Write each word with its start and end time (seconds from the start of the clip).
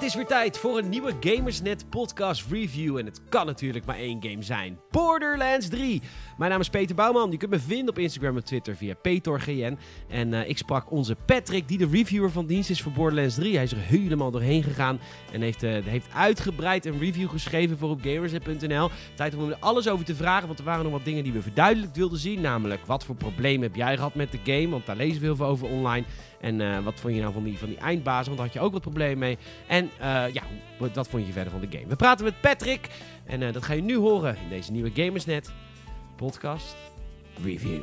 Het 0.00 0.08
is 0.08 0.14
weer 0.14 0.26
tijd 0.26 0.58
voor 0.58 0.78
een 0.78 0.88
nieuwe 0.88 1.12
Gamersnet 1.20 1.90
podcast 1.90 2.46
review. 2.50 2.96
En 2.96 3.04
het 3.04 3.20
kan 3.28 3.46
natuurlijk 3.46 3.84
maar 3.84 3.96
één 3.96 4.22
game 4.22 4.42
zijn. 4.42 4.78
Borderlands 4.90 5.68
3. 5.68 6.02
Mijn 6.38 6.50
naam 6.50 6.60
is 6.60 6.68
Peter 6.68 6.94
Bouwman. 6.94 7.30
Je 7.30 7.36
kunt 7.36 7.50
me 7.50 7.58
vinden 7.58 7.88
op 7.88 7.98
Instagram 7.98 8.36
en 8.36 8.44
Twitter 8.44 8.76
via 8.76 8.94
PetorGN. 8.94 9.78
En 10.08 10.32
uh, 10.32 10.48
ik 10.48 10.58
sprak 10.58 10.90
onze 10.90 11.16
Patrick, 11.26 11.68
die 11.68 11.78
de 11.78 11.88
reviewer 11.90 12.30
van 12.30 12.46
dienst 12.46 12.70
is 12.70 12.82
voor 12.82 12.92
Borderlands 12.92 13.34
3. 13.34 13.54
Hij 13.54 13.64
is 13.64 13.72
er 13.72 13.78
helemaal 13.78 14.30
doorheen 14.30 14.62
gegaan 14.62 15.00
en 15.32 15.40
heeft, 15.40 15.62
uh, 15.62 15.84
heeft 15.84 16.08
uitgebreid 16.14 16.86
een 16.86 16.98
review 16.98 17.28
geschreven 17.28 17.78
voor 17.78 17.90
op 17.90 18.00
gamersnet.nl. 18.02 18.90
Tijd 19.14 19.34
om 19.34 19.48
er 19.48 19.56
alles 19.60 19.88
over 19.88 20.04
te 20.04 20.14
vragen, 20.14 20.46
want 20.46 20.58
er 20.58 20.64
waren 20.64 20.82
nog 20.82 20.92
wat 20.92 21.04
dingen 21.04 21.24
die 21.24 21.32
we 21.32 21.42
verduidelijkt 21.42 21.96
wilden 21.96 22.18
zien. 22.18 22.40
Namelijk, 22.40 22.86
wat 22.86 23.04
voor 23.04 23.14
problemen 23.14 23.62
heb 23.62 23.76
jij 23.76 23.96
gehad 23.96 24.14
met 24.14 24.32
de 24.32 24.38
game? 24.44 24.68
Want 24.68 24.86
daar 24.86 24.96
lezen 24.96 25.20
we 25.20 25.26
heel 25.26 25.36
veel 25.36 25.46
over 25.46 25.68
online. 25.68 26.04
En 26.40 26.60
uh, 26.60 26.78
wat 26.78 27.00
vond 27.00 27.14
je 27.14 27.20
nou 27.20 27.32
van 27.32 27.44
die, 27.44 27.58
van 27.58 27.68
die 27.68 27.78
eindbazen? 27.78 28.24
Want 28.24 28.36
daar 28.36 28.46
had 28.46 28.54
je 28.54 28.60
ook 28.60 28.72
wat 28.72 28.82
problemen 28.82 29.18
mee. 29.18 29.38
En 29.66 29.84
uh, 30.00 30.24
ja, 30.32 30.42
wat 30.78 31.08
vond 31.08 31.26
je 31.26 31.32
verder 31.32 31.52
van 31.52 31.60
de 31.60 31.68
game? 31.70 31.86
We 31.86 31.96
praten 31.96 32.24
met 32.24 32.40
Patrick. 32.40 32.88
En 33.24 33.40
uh, 33.40 33.52
dat 33.52 33.64
ga 33.64 33.72
je 33.72 33.82
nu 33.82 33.96
horen 33.96 34.36
in 34.42 34.48
deze 34.48 34.72
nieuwe 34.72 34.90
Gamersnet 34.94 35.52
podcast 36.16 36.76
review. 37.42 37.80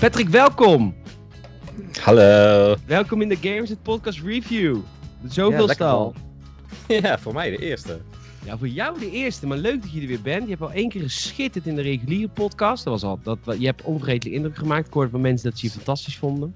Patrick, 0.00 0.28
welkom. 0.28 0.94
Hallo. 2.00 2.76
Welkom 2.86 3.22
in 3.22 3.28
de 3.28 3.36
Gamers 3.36 3.70
het 3.70 3.82
Podcast 3.82 4.20
Review. 4.20 4.76
Zoveel 5.28 5.66
ja, 5.66 5.72
stal. 5.72 6.14
Ja, 7.02 7.18
voor 7.18 7.32
mij 7.32 7.50
de 7.50 7.56
eerste. 7.56 8.00
Ja, 8.44 8.58
voor 8.58 8.68
jou 8.68 8.98
de 8.98 9.10
eerste, 9.10 9.46
maar 9.46 9.58
leuk 9.58 9.82
dat 9.82 9.92
je 9.92 10.00
er 10.00 10.06
weer 10.06 10.22
bent. 10.22 10.42
Je 10.42 10.48
hebt 10.48 10.62
al 10.62 10.72
één 10.72 10.88
keer 10.88 11.02
geschitterd 11.02 11.66
in 11.66 11.74
de 11.74 11.82
reguliere 11.82 12.28
podcast. 12.28 12.84
Dat 12.84 12.92
was 12.92 13.02
al, 13.02 13.20
dat, 13.22 13.56
je 13.58 13.66
hebt 13.66 13.82
onvergetelijk 13.82 14.36
indruk 14.36 14.56
gemaakt. 14.56 14.86
Ik 14.86 14.92
hoorde 14.92 15.10
van 15.10 15.20
mensen 15.20 15.50
dat 15.50 15.58
ze 15.58 15.66
je 15.66 15.72
fantastisch 15.72 16.16
vonden. 16.16 16.54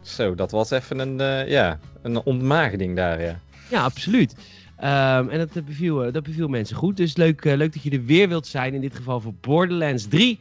Zo, 0.00 0.34
dat 0.34 0.50
was 0.50 0.70
even 0.70 0.98
een, 0.98 1.20
uh, 1.20 1.48
ja, 1.48 1.78
een 2.02 2.22
ontmaagding 2.22 2.96
daar, 2.96 3.22
ja. 3.22 3.40
Ja, 3.70 3.82
absoluut. 3.82 4.32
Um, 4.78 5.28
en 5.28 5.38
dat 5.38 5.64
beviel, 5.64 6.12
dat 6.12 6.22
beviel 6.22 6.48
mensen 6.48 6.76
goed. 6.76 6.96
Dus 6.96 7.16
leuk, 7.16 7.44
uh, 7.44 7.54
leuk 7.54 7.72
dat 7.72 7.82
je 7.82 7.90
er 7.90 8.04
weer 8.04 8.28
wilt 8.28 8.46
zijn. 8.46 8.74
In 8.74 8.80
dit 8.80 8.96
geval 8.96 9.20
voor 9.20 9.34
Borderlands 9.40 10.08
3. 10.08 10.40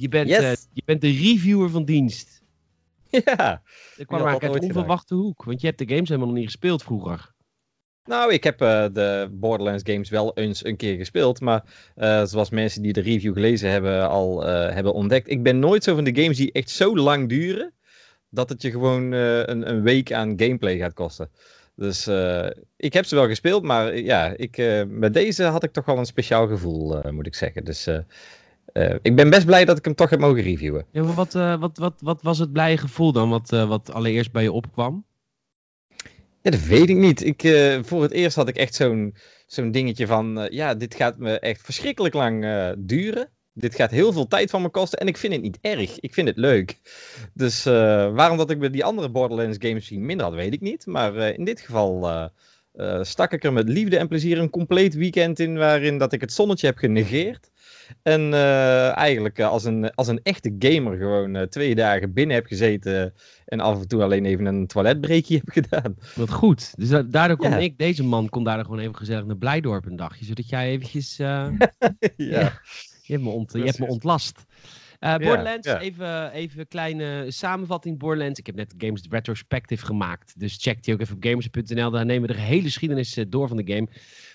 Je 0.00 0.08
bent, 0.08 0.28
yes. 0.28 0.40
uh, 0.40 0.52
je 0.72 0.82
bent 0.84 1.00
de 1.00 1.10
reviewer 1.10 1.70
van 1.70 1.84
dienst. 1.84 2.38
Ja. 3.24 3.62
Ik 3.96 4.06
kwam 4.06 4.20
eigenlijk 4.20 4.54
uit 4.54 4.62
een 4.62 4.68
onverwachte 4.68 5.14
hoek. 5.14 5.44
Want 5.44 5.60
je 5.60 5.66
hebt 5.66 5.78
de 5.78 5.88
games 5.88 6.08
helemaal 6.08 6.28
nog 6.28 6.36
niet 6.36 6.46
gespeeld 6.46 6.82
vroeger. 6.82 7.32
Nou, 8.04 8.32
ik 8.32 8.44
heb 8.44 8.62
uh, 8.62 8.86
de 8.92 9.28
Borderlands 9.32 9.82
games 9.86 10.10
wel 10.10 10.34
eens 10.34 10.64
een 10.64 10.76
keer 10.76 10.96
gespeeld. 10.96 11.40
Maar 11.40 11.64
uh, 11.96 12.24
zoals 12.24 12.50
mensen 12.50 12.82
die 12.82 12.92
de 12.92 13.00
review 13.00 13.32
gelezen 13.32 13.70
hebben 13.70 14.08
al 14.08 14.42
hebben 14.46 14.92
ontdekt. 14.92 15.30
Ik 15.30 15.42
ben 15.42 15.58
nooit 15.58 15.84
zo 15.84 15.94
van 15.94 16.04
de 16.04 16.22
games 16.22 16.36
die 16.36 16.52
echt 16.52 16.70
zo 16.70 16.96
lang 16.96 17.28
duren. 17.28 17.72
Dat 18.28 18.48
het 18.48 18.62
je 18.62 18.70
gewoon 18.70 19.12
een, 19.12 19.70
een, 19.70 19.82
week 19.82 20.12
aan 20.12 20.40
gameplay 20.40 20.78
gaat 20.78 20.94
kosten. 20.94 21.30
Dus 21.74 22.06
ik 22.76 22.92
heb 22.92 23.04
ze 23.04 23.14
wel 23.14 23.26
gespeeld. 23.26 23.62
Maar 23.62 23.96
ja, 23.96 24.34
ik, 24.36 24.84
met 24.88 25.14
deze 25.14 25.44
had 25.44 25.64
ik 25.64 25.72
toch 25.72 25.84
wel 25.84 25.98
een 25.98 26.06
speciaal 26.06 26.46
gevoel, 26.46 27.10
moet 27.10 27.26
ik 27.26 27.34
zeggen. 27.34 27.64
Dus 27.64 27.88
uh, 28.72 28.94
ik 29.02 29.16
ben 29.16 29.30
best 29.30 29.46
blij 29.46 29.64
dat 29.64 29.78
ik 29.78 29.84
hem 29.84 29.94
toch 29.94 30.10
heb 30.10 30.20
mogen 30.20 30.42
reviewen. 30.42 30.86
Ja, 30.92 31.02
maar 31.02 31.14
wat, 31.14 31.34
uh, 31.34 31.60
wat, 31.60 31.78
wat, 31.78 31.94
wat 32.00 32.22
was 32.22 32.38
het 32.38 32.52
blije 32.52 32.76
gevoel 32.76 33.12
dan, 33.12 33.28
wat, 33.28 33.52
uh, 33.52 33.68
wat 33.68 33.92
allereerst 33.92 34.32
bij 34.32 34.42
je 34.42 34.52
opkwam? 34.52 35.04
Ja, 36.42 36.50
dat 36.50 36.62
weet 36.62 36.88
ik 36.88 36.96
niet. 36.96 37.24
Ik, 37.24 37.40
voor 37.86 38.02
het 38.02 38.10
eerst 38.10 38.36
had 38.36 38.48
ik 38.48 38.56
echt 38.56 38.74
zo'n 38.74 39.14
zo'n 39.46 39.70
dingetje 39.70 40.06
van, 40.06 40.48
ja, 40.50 40.74
dit 40.74 40.94
gaat 40.94 41.18
me 41.18 41.38
echt 41.38 41.60
verschrikkelijk 41.62 42.14
lang 42.14 42.46
duren. 42.78 43.28
Dit 43.52 43.74
gaat 43.74 43.90
heel 43.90 44.12
veel 44.12 44.26
tijd 44.26 44.50
van 44.50 44.62
me 44.62 44.68
kosten 44.68 44.98
en 44.98 45.06
ik 45.06 45.16
vind 45.16 45.32
het 45.32 45.42
niet 45.42 45.58
erg. 45.60 46.00
Ik 46.00 46.14
vind 46.14 46.28
het 46.28 46.36
leuk. 46.36 46.78
Dus 47.34 47.64
waarom 47.64 48.36
dat 48.36 48.50
ik 48.50 48.58
bij 48.58 48.70
die 48.70 48.84
andere 48.84 49.10
Borderlands 49.10 49.56
games 49.60 49.74
misschien 49.74 50.06
minder 50.06 50.26
had, 50.26 50.34
weet 50.34 50.52
ik 50.52 50.60
niet. 50.60 50.86
Maar 50.86 51.16
in 51.16 51.44
dit 51.44 51.60
geval 51.60 52.30
stak 53.02 53.32
ik 53.32 53.44
er 53.44 53.52
met 53.52 53.68
liefde 53.68 53.96
en 53.96 54.08
plezier 54.08 54.38
een 54.38 54.50
compleet 54.50 54.94
weekend 54.94 55.38
in 55.38 55.56
waarin 55.58 55.98
dat 55.98 56.12
ik 56.12 56.20
het 56.20 56.32
zonnetje 56.32 56.66
heb 56.66 56.78
genegeerd. 56.78 57.50
En 58.02 58.20
uh, 58.20 58.96
eigenlijk 58.96 59.38
uh, 59.38 59.48
als, 59.48 59.64
een, 59.64 59.94
als 59.94 60.08
een 60.08 60.20
echte 60.22 60.54
gamer 60.58 60.96
gewoon 60.96 61.36
uh, 61.36 61.42
twee 61.42 61.74
dagen 61.74 62.12
binnen 62.12 62.36
heb 62.36 62.46
gezeten. 62.46 63.14
En 63.44 63.60
af 63.60 63.80
en 63.80 63.88
toe 63.88 64.02
alleen 64.02 64.24
even 64.24 64.46
een 64.46 64.66
toiletbreekje 64.66 65.36
heb 65.44 65.48
gedaan. 65.48 65.96
Wat 66.14 66.30
goed. 66.30 66.72
Dus 66.76 66.88
daardoor 66.88 67.36
kon 67.36 67.50
ja. 67.50 67.56
ik, 67.56 67.78
deze 67.78 68.04
man, 68.04 68.28
kon 68.28 68.44
daardoor 68.44 68.64
gewoon 68.64 68.80
even 68.80 68.96
gezellig 68.96 69.24
naar 69.24 69.36
Blijdorp 69.36 69.86
een 69.86 69.96
dagje. 69.96 70.24
Zodat 70.24 70.48
jij 70.48 70.68
eventjes... 70.68 71.16
ja. 71.16 71.52
ja. 72.16 72.60
Je 73.02 73.16
hebt 73.16 73.22
me, 73.22 73.30
ont, 73.30 73.52
je 73.52 73.64
hebt 73.64 73.78
me 73.78 73.86
ontlast. 73.86 74.44
Uh, 75.00 75.16
Borderlands, 75.16 75.66
even, 75.66 76.32
even 76.32 76.60
een 76.60 76.68
kleine 76.68 77.24
samenvatting. 77.28 77.98
Borderlands, 77.98 78.38
ik 78.38 78.46
heb 78.46 78.54
net 78.54 78.74
Games 78.78 79.02
Retrospective 79.08 79.84
gemaakt. 79.84 80.40
Dus 80.40 80.56
check 80.60 80.82
die 80.82 80.94
ook 80.94 81.00
even 81.00 81.16
op 81.16 81.24
gamers.nl. 81.24 81.90
Daar 81.90 82.04
nemen 82.04 82.28
we 82.28 82.34
de 82.34 82.40
hele 82.40 82.62
geschiedenis 82.62 83.18
uh, 83.18 83.24
door 83.28 83.48
van 83.48 83.56
de 83.56 83.72
game. 83.72 83.88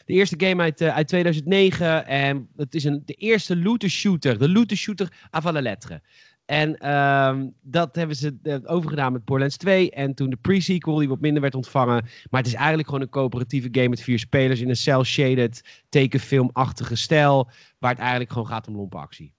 De 0.06 0.14
eerste 0.14 0.36
game 0.38 0.64
uit, 0.64 0.82
uh, 0.82 0.96
uit 0.96 1.08
2009. 1.08 2.06
En 2.06 2.48
het 2.56 2.76
is 2.76 2.84
een, 2.84 3.02
de 3.06 3.14
eerste 3.14 3.58
looter 3.58 3.90
shooter. 3.90 4.38
De 4.38 4.50
looter 4.50 4.78
shooter 4.78 5.12
avant 5.30 5.54
la 5.54 5.62
lettre. 5.62 6.02
En 6.46 6.92
um, 6.96 7.54
dat 7.62 7.96
hebben 7.96 8.16
ze 8.16 8.38
uh, 8.44 8.56
overgedaan 8.64 9.12
met 9.12 9.26
Borderlands 9.26 9.58
2. 9.58 9.92
En 9.92 10.14
toen 10.14 10.30
de 10.30 10.36
pre-sequel, 10.36 10.96
die 10.96 11.08
wat 11.08 11.20
minder 11.20 11.42
werd 11.42 11.56
ontvangen. 11.56 12.04
Maar 12.30 12.42
het 12.42 12.50
is 12.50 12.56
eigenlijk 12.56 12.88
gewoon 12.88 13.04
een 13.04 13.10
coöperatieve 13.10 13.70
game 13.72 13.90
met 13.90 14.02
vier 14.02 14.20
spelers 14.20 14.62
in 14.62 14.70
een 14.70 14.76
cel-shaded, 14.76 15.84
tekenfilmachtige 15.90 16.96
stijl. 16.96 17.50
Waar 17.80 17.92
het 17.92 18.00
eigenlijk 18.00 18.32
gewoon 18.32 18.48
gaat 18.48 18.68
om 18.68 18.76
lompe 18.76 18.98
actie. 18.98 19.34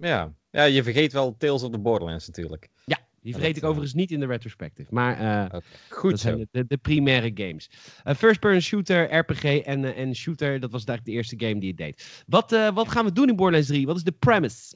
Ja. 0.00 0.34
ja, 0.50 0.64
je 0.64 0.82
vergeet 0.82 1.12
wel 1.12 1.36
Tales 1.36 1.62
of 1.62 1.70
the 1.70 1.78
Borderlands 1.78 2.26
natuurlijk. 2.26 2.68
Ja, 2.84 2.98
die 3.22 3.32
vergeet 3.32 3.56
ik 3.56 3.64
overigens 3.64 3.94
niet 3.94 4.10
in 4.10 4.20
de 4.20 4.26
retrospective. 4.26 4.94
Maar 4.94 5.20
uh, 5.20 5.44
okay. 5.44 5.60
Goed 5.88 6.10
dat 6.10 6.20
zo. 6.20 6.28
zijn 6.28 6.48
de, 6.50 6.66
de 6.66 6.76
primaire 6.76 7.30
games. 7.34 7.70
Uh, 8.04 8.14
First 8.14 8.40
person 8.40 8.60
shooter, 8.60 9.14
RPG 9.14 9.44
en, 9.44 9.82
uh, 9.82 9.98
en 9.98 10.14
shooter. 10.14 10.60
Dat 10.60 10.70
was 10.70 10.84
eigenlijk 10.84 11.04
de 11.04 11.12
eerste 11.12 11.46
game 11.46 11.60
die 11.60 11.68
het 11.68 11.78
deed. 11.78 12.24
Wat, 12.26 12.50
wat 12.74 12.88
gaan 12.88 13.04
we 13.04 13.12
doen 13.12 13.28
in 13.28 13.36
Borderlands 13.36 13.68
3? 13.68 13.86
Wat 13.86 13.96
is 13.96 14.04
de 14.04 14.12
premise? 14.12 14.74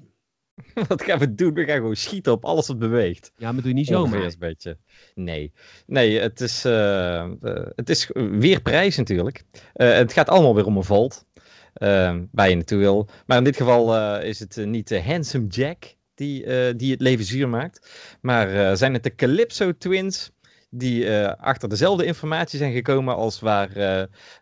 Wat 0.89 1.03
gaan 1.03 1.19
we 1.19 1.35
doen? 1.35 1.55
We 1.55 1.65
gaan 1.65 1.77
gewoon 1.77 1.97
schieten 1.97 2.33
op 2.33 2.45
alles 2.45 2.67
wat 2.67 2.79
beweegt. 2.79 3.33
Ja, 3.37 3.53
maar 3.53 3.61
doe 3.61 3.71
je 3.71 3.77
niet 3.77 3.87
zomaar. 3.87 4.23
een 4.23 4.35
beetje. 4.39 4.79
Nee. 5.15 5.53
Nee, 5.87 6.21
het 6.21 6.41
is, 6.41 6.63
het 7.75 7.91
is 7.91 8.11
weer 8.13 8.63
prijs 8.63 8.97
natuurlijk. 8.97 9.45
het 9.73 10.13
gaat 10.13 10.29
allemaal 10.29 10.55
weer 10.55 10.67
om 10.67 10.77
een 10.77 10.85
vault. 10.85 11.27
Uh, 11.83 12.17
waar 12.33 12.49
je 12.49 12.55
naartoe 12.55 12.79
wil. 12.79 13.09
Maar 13.27 13.39
in 13.39 13.45
dit 13.45 13.57
geval 13.57 13.95
uh, 13.95 14.29
is 14.29 14.39
het 14.39 14.57
uh, 14.57 14.67
niet 14.67 14.89
de 14.89 15.03
Handsome 15.03 15.47
Jack 15.47 15.95
die, 16.15 16.45
die 16.77 16.91
het 16.91 17.01
leven 17.01 17.25
zuur 17.25 17.49
maakt. 17.49 17.91
Maar 18.21 18.77
zijn 18.77 18.93
het 18.93 19.03
de 19.03 19.15
Calypso 19.15 19.73
Twins 19.79 20.31
die 20.71 21.21
achter 21.29 21.69
dezelfde 21.69 22.05
informatie 22.05 22.59
zijn 22.59 22.73
gekomen 22.73 23.15
als 23.15 23.41
waar 23.41 23.69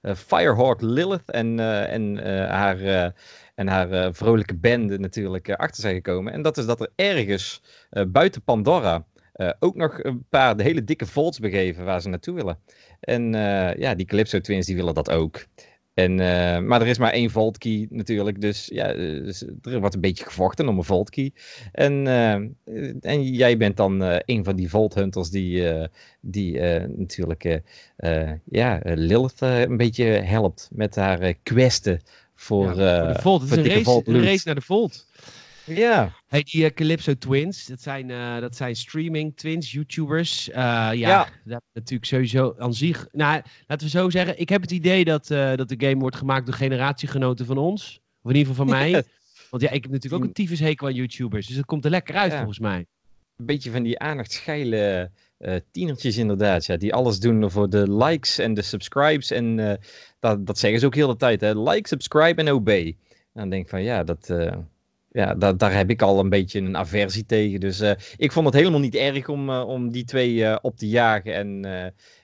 Firehawk 0.02 0.80
Lilith 0.80 1.30
en, 1.30 1.60
en 1.88 2.16
haar, 2.48 3.12
en 3.54 3.68
haar 3.68 4.14
vrolijke 4.14 4.56
bende 4.56 4.98
natuurlijk 4.98 5.50
achter 5.50 5.82
zijn 5.82 5.94
gekomen. 5.94 6.32
En 6.32 6.42
dat 6.42 6.58
is 6.58 6.66
dat 6.66 6.80
er 6.80 6.92
ergens 6.96 7.62
buiten 8.08 8.42
Pandora 8.42 9.04
ook 9.58 9.76
nog 9.76 10.04
een 10.04 10.26
paar 10.28 10.56
de 10.56 10.62
hele 10.62 10.84
dikke 10.84 11.06
volts 11.06 11.38
begeven 11.38 11.84
waar 11.84 12.00
ze 12.00 12.08
naartoe 12.08 12.34
willen. 12.34 12.58
En 13.00 13.32
ja, 13.78 13.94
die 13.94 14.06
Calypso 14.06 14.40
Twins 14.40 14.66
die 14.66 14.76
willen 14.76 14.94
dat 14.94 15.10
ook. 15.10 15.44
En, 15.94 16.12
uh, 16.12 16.58
maar 16.58 16.80
er 16.80 16.86
is 16.86 16.98
maar 16.98 17.12
één 17.12 17.30
vault 17.30 17.58
key 17.58 17.86
natuurlijk, 17.90 18.40
dus 18.40 18.66
ja, 18.72 18.92
dus 18.94 19.44
er 19.62 19.80
wordt 19.80 19.94
een 19.94 20.00
beetje 20.00 20.24
gevochten 20.24 20.68
om 20.68 20.78
een 20.78 20.84
vault 20.84 21.10
key. 21.10 21.32
En, 21.72 22.06
uh, 22.06 22.34
en 23.00 23.22
jij 23.22 23.56
bent 23.56 23.76
dan 23.76 24.02
uh, 24.02 24.16
een 24.24 24.44
van 24.44 24.56
die 24.56 24.68
vault 24.68 24.94
hunters 24.94 25.30
die, 25.30 25.88
die 26.20 26.60
natuurlijk 26.96 27.60
ja, 28.44 28.80
Lilith 28.82 29.40
een 29.40 29.76
beetje 29.76 30.04
helpt 30.04 30.68
met 30.72 30.94
haar 30.94 31.34
questen 31.42 32.00
voor, 32.34 32.76
ja, 32.76 33.04
voor 33.04 33.14
de 33.14 33.20
vault. 33.20 33.42
Het 33.42 33.50
is 33.50 33.56
een 33.56 33.84
race, 33.84 34.02
een 34.04 34.24
race 34.24 34.42
naar 34.44 34.54
de 34.54 34.60
vault. 34.60 35.06
Ja. 35.64 36.14
Hey, 36.26 36.42
die 36.42 36.64
uh, 36.64 36.70
Calypso 36.70 37.14
Twins, 37.14 37.66
dat 37.66 37.80
zijn, 37.80 38.08
uh, 38.08 38.40
dat 38.40 38.56
zijn 38.56 38.76
streaming 38.76 39.36
twins, 39.36 39.72
YouTubers. 39.72 40.48
Uh, 40.48 40.54
ja, 40.54 40.92
ja, 40.92 41.28
dat 41.44 41.62
natuurlijk 41.72 42.08
sowieso 42.08 42.54
aan 42.58 42.74
zich. 42.74 43.06
Nou, 43.12 43.42
laten 43.66 43.86
we 43.86 43.92
zo 43.92 44.10
zeggen, 44.10 44.40
ik 44.40 44.48
heb 44.48 44.60
het 44.60 44.70
idee 44.70 45.04
dat, 45.04 45.26
dat 45.26 45.68
de 45.68 45.74
game 45.78 45.98
wordt 45.98 46.16
gemaakt 46.16 46.46
door 46.46 46.54
generatiegenoten 46.54 47.46
van 47.46 47.58
ons. 47.58 48.00
Of 48.22 48.30
in 48.30 48.36
ieder 48.36 48.52
geval 48.52 48.66
van 48.66 48.78
mij. 48.78 49.04
Want 49.50 49.62
ja, 49.62 49.70
ik 49.70 49.82
heb 49.82 49.92
natuurlijk 49.92 50.22
ook 50.22 50.28
een 50.28 50.34
tyfushekel 50.34 50.86
aan 50.86 50.94
YouTubers. 50.94 51.46
Dus 51.46 51.56
het 51.56 51.66
komt 51.66 51.84
er 51.84 51.90
lekker 51.90 52.14
uit 52.14 52.30
ja. 52.30 52.36
volgens 52.36 52.58
mij. 52.58 52.86
Een 53.36 53.46
beetje 53.46 53.70
van 53.70 53.82
die 53.82 53.98
aandachtsgeile 53.98 55.10
tienertjes 55.70 56.16
inderdaad. 56.16 56.66
Ja, 56.66 56.76
die 56.76 56.94
alles 56.94 57.20
doen 57.20 57.50
voor 57.50 57.70
de 57.70 57.92
likes 57.92 58.38
en 58.38 58.54
de 58.54 58.62
subscribes. 58.62 59.30
En 59.30 59.56
dat, 60.20 60.46
dat 60.46 60.58
zeggen 60.58 60.80
ze 60.80 60.86
ook 60.86 60.94
heel 60.94 61.08
de 61.08 61.16
tijd. 61.16 61.40
Hè? 61.40 61.62
Like, 61.70 61.88
subscribe 61.88 62.40
en 62.40 62.48
obey. 62.48 62.96
En 63.08 63.40
dan 63.40 63.50
denk 63.50 63.62
ik 63.62 63.70
van 63.70 63.82
ja, 63.82 64.04
dat 64.04 64.34
ja, 65.12 65.34
daar, 65.34 65.56
daar 65.56 65.74
heb 65.74 65.90
ik 65.90 66.02
al 66.02 66.18
een 66.18 66.28
beetje 66.28 66.60
een 66.60 66.76
aversie 66.76 67.26
tegen. 67.26 67.60
Dus 67.60 67.80
eh, 67.80 67.92
ik 68.16 68.32
vond 68.32 68.46
het 68.46 68.54
helemaal 68.54 68.80
niet 68.80 68.94
erg 68.94 69.28
om, 69.28 69.50
eh, 69.50 69.68
om 69.68 69.90
die 69.90 70.04
twee 70.04 70.44
eh, 70.44 70.56
op 70.62 70.76
te 70.76 70.88
jagen 70.88 71.34
en, 71.34 71.64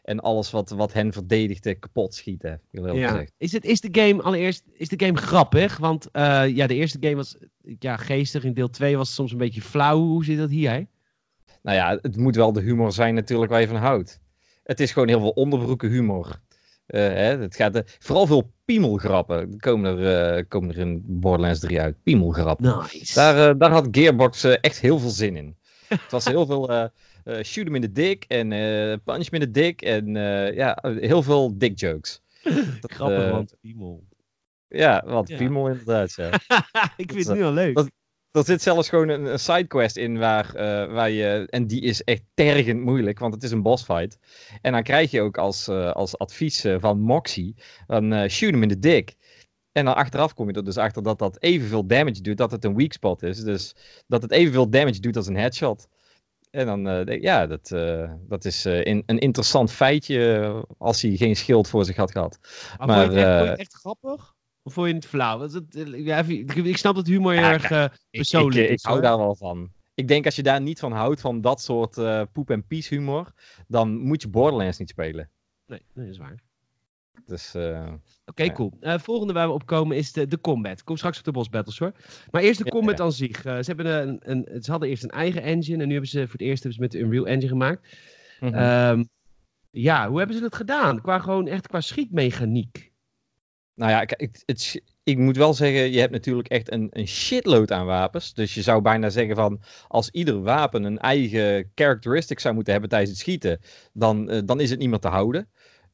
en 0.02 0.20
alles 0.20 0.50
wat, 0.50 0.70
wat 0.70 0.92
hen 0.92 1.12
verdedigde 1.12 1.74
kapot 1.74 2.14
schieten. 2.14 2.60
Ja. 2.70 3.24
Is, 3.38 3.52
het, 3.52 3.64
is 3.64 3.80
de 3.80 4.00
game 4.00 4.22
allereerst 4.22 4.64
is 4.72 4.88
de 4.88 5.04
game 5.04 5.16
grappig? 5.16 5.76
Want 5.76 6.08
ja, 6.12 6.66
de 6.66 6.74
eerste 6.74 6.98
game 7.00 7.16
was 7.16 7.36
ja, 7.78 7.96
geestig. 7.96 8.44
In 8.44 8.54
deel 8.54 8.70
2 8.70 8.96
was 8.96 9.06
het 9.06 9.16
soms 9.16 9.32
een 9.32 9.38
beetje 9.38 9.62
flauw. 9.62 10.00
Hoe 10.00 10.24
zit 10.24 10.38
dat 10.38 10.50
hier? 10.50 10.70
hè? 10.70 10.82
Nou 11.62 11.76
ja, 11.76 11.98
het 12.02 12.16
moet 12.16 12.36
wel 12.36 12.52
de 12.52 12.60
humor 12.60 12.92
zijn 12.92 13.14
natuurlijk 13.14 13.50
waar 13.50 13.60
je 13.60 13.68
van 13.68 13.76
houdt. 13.76 14.20
Het 14.62 14.80
is 14.80 14.92
gewoon 14.92 15.08
heel 15.08 15.20
veel 15.20 15.30
onderbroeken 15.30 15.90
humor. 15.90 16.40
Eh, 16.88 17.00
hè, 17.00 17.38
het 17.38 17.56
gaat, 17.56 17.74
eh, 17.74 17.82
vooral 17.98 18.26
veel 18.26 18.52
piemelgrappen 18.64 19.36
Er 19.40 19.56
komen 19.56 19.98
er, 19.98 20.36
eh, 20.36 20.44
komen 20.48 20.70
er 20.70 20.78
in 20.78 21.02
Borderlands 21.06 21.60
3 21.60 21.80
uit. 21.80 22.02
Piemelgrappen. 22.02 22.76
Nice. 22.92 23.14
Daar, 23.14 23.58
daar 23.58 23.70
had 23.70 23.88
Gearbox 23.90 24.44
echt 24.44 24.80
heel 24.80 24.98
veel 24.98 25.10
zin 25.10 25.36
in. 25.36 25.56
Het 25.88 26.10
was 26.10 26.24
heel 26.24 26.46
veel 26.46 26.90
shoot 27.42 27.64
hem 27.64 27.74
in 27.74 27.80
de 27.80 27.92
dik 27.92 28.24
en 28.28 28.48
punch 29.04 29.24
hem 29.30 29.34
in 29.34 29.40
de 29.40 29.50
dik 29.50 29.82
en 29.82 30.14
ja, 30.54 30.78
heel 30.82 31.22
veel 31.22 31.58
dick 31.58 31.78
jokes. 31.78 32.22
Grappig, 32.80 33.30
want 33.30 33.54
piemel. 33.60 34.06
Ja, 34.68 35.02
wat 35.06 35.28
Ja. 35.28 35.36
piemel 35.36 35.68
inderdaad, 35.68 36.14
ja. 36.14 36.30
ik 36.96 37.12
vind 37.12 37.26
het 37.26 37.36
nu 37.36 37.44
al 37.44 37.52
leuk. 37.52 37.74
dat- 37.74 37.90
Er 38.38 38.44
zit 38.44 38.62
zelfs 38.62 38.88
gewoon 38.88 39.08
een, 39.08 39.24
een 39.24 39.38
sidequest 39.38 39.96
in 39.96 40.18
waar, 40.18 40.54
eh, 40.54 40.92
waar 40.92 41.10
je. 41.10 41.46
En 41.50 41.66
die 41.66 41.80
is 41.80 42.04
echt 42.04 42.22
tergend 42.34 42.80
moeilijk, 42.80 43.18
want 43.18 43.34
het 43.34 43.42
is 43.42 43.50
een 43.50 43.62
bossfight. 43.62 44.18
En 44.62 44.72
dan 44.72 44.82
krijg 44.82 45.10
je 45.10 45.20
ook 45.20 45.38
als, 45.38 45.68
eh, 45.68 45.92
als 45.92 46.18
advies 46.18 46.64
eh, 46.64 46.76
van 46.78 47.00
Moxie: 47.00 47.54
dan 47.86 48.28
shoot 48.28 48.50
hem 48.50 48.62
in 48.62 48.68
de 48.68 48.78
dik. 48.78 49.14
En 49.72 49.84
dan 49.84 49.94
achteraf 49.94 50.34
kom 50.34 50.48
je 50.48 50.54
er 50.54 50.64
dus 50.64 50.76
achter 50.76 51.02
dat 51.02 51.18
dat 51.18 51.42
evenveel 51.42 51.86
damage 51.86 52.20
doet, 52.20 52.36
dat 52.36 52.50
het 52.50 52.64
een 52.64 52.76
weak 52.76 52.92
spot 52.92 53.22
is. 53.22 53.40
Dus 53.40 53.74
dat 54.06 54.22
het 54.22 54.30
evenveel 54.30 54.70
damage 54.70 55.00
doet 55.00 55.16
als 55.16 55.26
een 55.26 55.36
headshot. 55.36 55.88
En 56.50 56.66
dan, 56.66 57.08
ik, 57.08 57.22
ja, 57.22 57.46
dat, 57.46 57.68
dat 58.28 58.44
is 58.44 58.66
in- 58.66 59.02
een 59.06 59.18
interessant 59.18 59.72
feitje 59.72 60.64
als 60.78 61.02
hij 61.02 61.16
geen 61.16 61.36
schild 61.36 61.68
voor 61.68 61.84
zich 61.84 61.96
had 61.96 62.10
gehad. 62.10 62.38
Maar, 62.78 62.86
maar, 62.86 63.04
vond, 63.06 63.12
je 63.12 63.18
het 63.18 63.26
echt, 63.28 63.36
vond 63.36 63.44
je 63.44 63.50
het 63.50 63.60
echt 63.60 63.74
grappig? 63.74 64.36
Of 64.68 64.74
vond 64.74 64.88
je 64.88 64.94
het 64.94 65.06
flauw? 65.06 65.48
Eh, 65.48 66.04
ja, 66.04 66.18
ik, 66.18 66.54
ik 66.54 66.76
snap 66.76 66.94
dat 66.94 67.06
humor 67.06 67.32
heel 67.32 67.42
Ja, 67.42 67.52
erg 67.52 67.70
eh, 67.70 67.82
Ik, 67.84 67.90
persoonlijk 68.10 68.64
ik, 68.64 68.70
ik 68.70 68.76
is. 68.76 68.82
hou 68.84 69.00
daar 69.00 69.18
wel 69.18 69.34
van. 69.36 69.72
Ik 69.94 70.08
denk 70.08 70.24
als 70.24 70.36
je 70.36 70.42
daar 70.42 70.60
niet 70.60 70.78
van 70.78 70.92
houdt, 70.92 71.20
van 71.20 71.40
dat 71.40 71.60
soort 71.60 71.98
eh, 71.98 72.22
poep 72.32 72.50
en 72.50 72.66
pies 72.66 72.88
humor, 72.88 73.32
dan 73.66 73.96
moet 73.98 74.22
je 74.22 74.28
Borderlands 74.28 74.78
niet 74.78 74.88
spelen. 74.88 75.30
Nee, 75.66 75.80
dat 75.94 76.04
is 76.06 76.18
waar. 76.18 76.42
Dus 77.26 77.54
Oké, 78.24 78.42
Ja. 78.42 78.52
cool. 78.52 78.72
Volgende 78.80 79.32
waar 79.32 79.46
we 79.48 79.52
op 79.54 79.66
komen 79.66 79.96
is 79.96 80.12
de, 80.12 80.26
de 80.26 80.40
combat. 80.40 80.84
Kom 80.84 80.96
straks 80.96 81.18
op 81.18 81.24
de 81.24 81.32
boss 81.32 81.48
battles 81.48 81.78
hoor. 81.78 81.92
Maar 82.30 82.42
eerst 82.42 82.58
de 82.58 82.64
Ja, 82.64 82.70
combat 82.70 82.98
ja. 82.98 83.04
aan 83.04 83.12
zich. 83.12 83.40
Ze, 83.42 83.62
hebben 83.66 84.08
een, 84.08 84.18
een, 84.22 84.62
ze 84.62 84.70
hadden 84.70 84.88
eerst 84.88 85.02
een 85.02 85.10
eigen 85.10 85.42
engine 85.42 85.78
en 85.82 85.86
nu 85.86 85.92
hebben 85.92 86.10
ze 86.10 86.20
voor 86.22 86.32
het 86.32 86.40
eerst 86.40 86.62
hebben 86.62 86.72
ze 86.72 86.80
met 86.80 86.90
de 86.90 86.98
Unreal 86.98 87.26
Engine 87.26 87.48
gemaakt. 87.48 87.96
mhm. 88.40 88.54
Ehm, 88.54 89.04
ja, 89.70 90.08
hoe 90.08 90.18
hebben 90.18 90.36
ze 90.36 90.42
dat 90.42 90.54
gedaan? 90.54 91.00
Qua 91.00 91.18
gewoon 91.18 91.46
echt 91.46 91.66
qua 91.66 91.80
schietmechaniek. 91.80 92.87
Nou 93.78 93.90
ja, 93.90 94.04
kijk, 94.04 94.20
het, 94.20 94.42
het, 94.46 94.82
ik 95.02 95.18
moet 95.18 95.36
wel 95.36 95.54
zeggen, 95.54 95.90
je 95.90 95.98
hebt 95.98 96.12
natuurlijk 96.12 96.48
echt 96.48 96.72
een, 96.72 96.88
een 96.92 97.08
shitload 97.08 97.72
aan 97.72 97.86
wapens. 97.86 98.34
Dus 98.34 98.54
je 98.54 98.62
zou 98.62 98.82
bijna 98.82 99.10
zeggen 99.10 99.36
van, 99.36 99.60
als 99.88 100.10
ieder 100.10 100.42
wapen 100.42 100.84
een 100.84 100.98
eigen 100.98 101.72
characteristic 101.74 102.40
zou 102.40 102.54
moeten 102.54 102.72
hebben 102.72 102.90
tijdens 102.90 103.10
het 103.10 103.20
schieten, 103.20 103.60
dan, 103.92 104.30
eh, 104.30 104.40
dan 104.44 104.60
is 104.60 104.70
het 104.70 104.78
niet 104.78 104.88
meer 104.88 104.98
te 104.98 105.08
houden. 105.08 105.48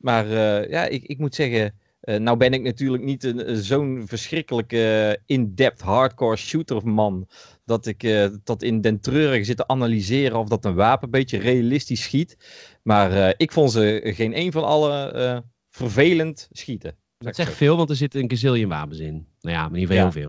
Maar 0.05 0.27
eh, 0.27 0.71
ja, 0.71 0.85
ik, 0.87 1.05
ik 1.05 1.19
moet 1.19 1.35
zeggen, 1.35 1.75
eh, 2.01 2.17
nou 2.19 2.37
ben 2.37 2.53
ik 2.53 2.63
natuurlijk 2.63 3.03
niet 3.03 3.35
zo'n 3.47 4.03
verschrikkelijke 4.07 5.19
in-depth 5.27 5.81
hardcore 5.81 6.37
shooter 6.37 6.89
man, 6.89 7.29
dat 7.65 7.87
ik 7.87 8.03
eh, 8.03 8.27
tot 8.45 8.63
in 8.63 8.81
den 8.81 9.01
treurig 9.01 9.45
zit 9.45 9.57
te 9.57 9.67
analyseren 9.67 10.39
of 10.39 10.49
dat 10.49 10.65
een 10.65 10.75
wapen 10.75 11.05
een 11.05 11.11
beetje 11.11 11.39
realistisch 11.39 12.03
schiet. 12.03 12.37
Maar 12.83 13.35
ik 13.37 13.53
vond 13.53 13.73
ze 13.73 14.01
geen 14.05 14.39
een 14.39 14.53
van 14.53 14.65
alle 14.65 15.45
vervelend 15.71 16.49
schieten. 16.53 16.97
Dat 17.25 17.35
zeg 17.37 17.47
zegt 17.47 17.59
veel, 17.59 17.77
want 17.77 17.91
er 17.91 17.97
zitten 17.97 18.21
een 18.23 18.31
gazillion 18.31 18.69
wapens 18.69 18.99
in. 18.99 19.27
Nou 19.41 19.57
ja, 19.57 19.63
maar 19.63 19.75
in 19.75 19.81
ieder 19.81 19.97
geval 19.97 19.97
Ja. 19.97 20.03
heel 20.03 20.13
veel. 20.13 20.29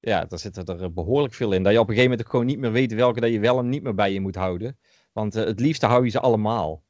Ja, 0.00 0.24
daar 0.24 0.38
zitten 0.38 0.64
er 0.64 0.82
eh, 0.82 0.88
behoorlijk 0.90 1.34
veel 1.34 1.52
in. 1.52 1.62
Dat 1.62 1.72
je 1.72 1.78
op 1.78 1.88
een 1.88 1.94
gegeven 1.94 2.10
moment 2.10 2.26
ook 2.26 2.32
gewoon 2.32 2.46
niet 2.46 2.58
meer 2.58 2.72
weet 2.72 2.94
welke 2.94 3.20
dat 3.20 3.30
je 3.30 3.40
wel 3.40 3.58
en 3.58 3.68
niet 3.68 3.82
meer 3.82 3.94
bij 3.94 4.12
je 4.12 4.20
moet 4.20 4.34
houden. 4.34 4.78
Want 5.12 5.36
eh, 5.36 5.44
het 5.44 5.60
liefste 5.60 5.86
hou 5.86 6.04
je 6.04 6.10
ze 6.10 6.20
allemaal. 6.20 6.82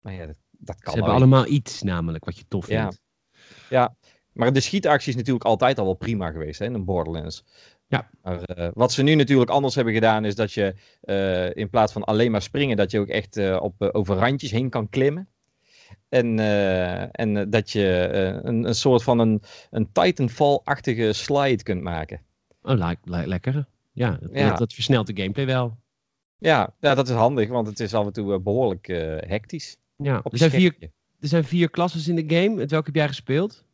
Maar 0.00 0.12
ja, 0.12 0.26
dat, 0.26 0.36
dat 0.50 0.76
Ze 0.76 0.82
kan 0.82 0.92
hebben 0.94 1.12
nou 1.12 1.22
allemaal 1.22 1.46
iets 1.46 1.82
namelijk 1.82 2.24
wat 2.24 2.38
je 2.38 2.44
tof 2.48 2.68
Ja. 2.68 2.80
vindt. 2.80 3.00
Maar 4.32 4.52
de 4.52 4.60
schietactie 4.60 5.10
is 5.10 5.16
natuurlijk 5.16 5.44
altijd 5.44 5.78
al 5.78 5.84
wel 5.84 5.94
prima 5.94 6.30
geweest 6.30 6.58
hè, 6.58 6.64
in 6.64 6.74
een 6.74 6.84
Borderlands. 6.84 7.44
Ja. 7.86 8.10
Maar 8.22 8.42
eh, 8.42 8.68
wat 8.74 8.92
ze 8.92 9.02
nu 9.02 9.14
natuurlijk 9.14 9.50
anders 9.50 9.74
hebben 9.74 9.94
gedaan 9.94 10.24
is 10.24 10.34
dat 10.34 10.52
je 10.52 10.74
in 11.54 11.70
plaats 11.70 11.92
van 11.92 12.04
alleen 12.04 12.30
maar 12.30 12.42
springen, 12.42 12.76
dat 12.76 12.90
je 12.90 12.98
ook 13.00 13.08
echt 13.08 13.58
op, 13.58 13.82
over 13.92 14.16
randjes 14.16 14.50
heen 14.50 14.68
kan 14.70 14.88
klimmen. 14.88 15.28
En, 16.08 16.38
eh, 16.38 17.02
en 17.20 17.36
eh, 17.36 17.44
dat 17.48 17.70
je 17.70 17.96
eh, 17.96 18.38
een, 18.50 18.64
een 18.64 18.74
soort 18.74 19.02
van 19.02 19.18
een, 19.18 19.42
een 19.70 19.92
Titanfall-achtige 19.92 21.12
slide 21.12 21.62
kunt 21.62 21.82
maken. 21.82 22.20
Oh, 22.62 22.78
le- 22.78 22.94
le- 23.04 23.26
lekker. 23.26 23.66
Ja, 23.92 24.18
dat, 24.20 24.30
Ja. 24.32 24.48
Dat, 24.48 24.58
dat 24.58 24.72
versnelt 24.72 25.06
de 25.06 25.16
gameplay 25.22 25.46
wel. 25.46 25.76
Ja, 26.38 26.74
ja, 26.80 26.94
dat 26.94 27.08
is 27.08 27.14
handig, 27.14 27.48
want 27.48 27.66
het 27.66 27.80
is 27.80 27.94
af 27.94 28.06
en 28.06 28.12
toe 28.12 28.32
eh, 28.34 28.40
behoorlijk 28.40 28.88
eh, 28.88 29.16
hectisch. 29.28 29.76
Ja, 29.96 30.20
er, 30.24 30.38
zijn 30.38 30.50
vier, 30.50 30.74
er 31.20 31.28
zijn 31.28 31.44
vier 31.44 31.70
klassen 31.70 32.16
in 32.16 32.26
de 32.26 32.34
game. 32.36 32.54
Met 32.54 32.70
welke 32.70 32.86
heb 32.86 32.94
jij 32.94 33.08
gespeeld? 33.08 33.64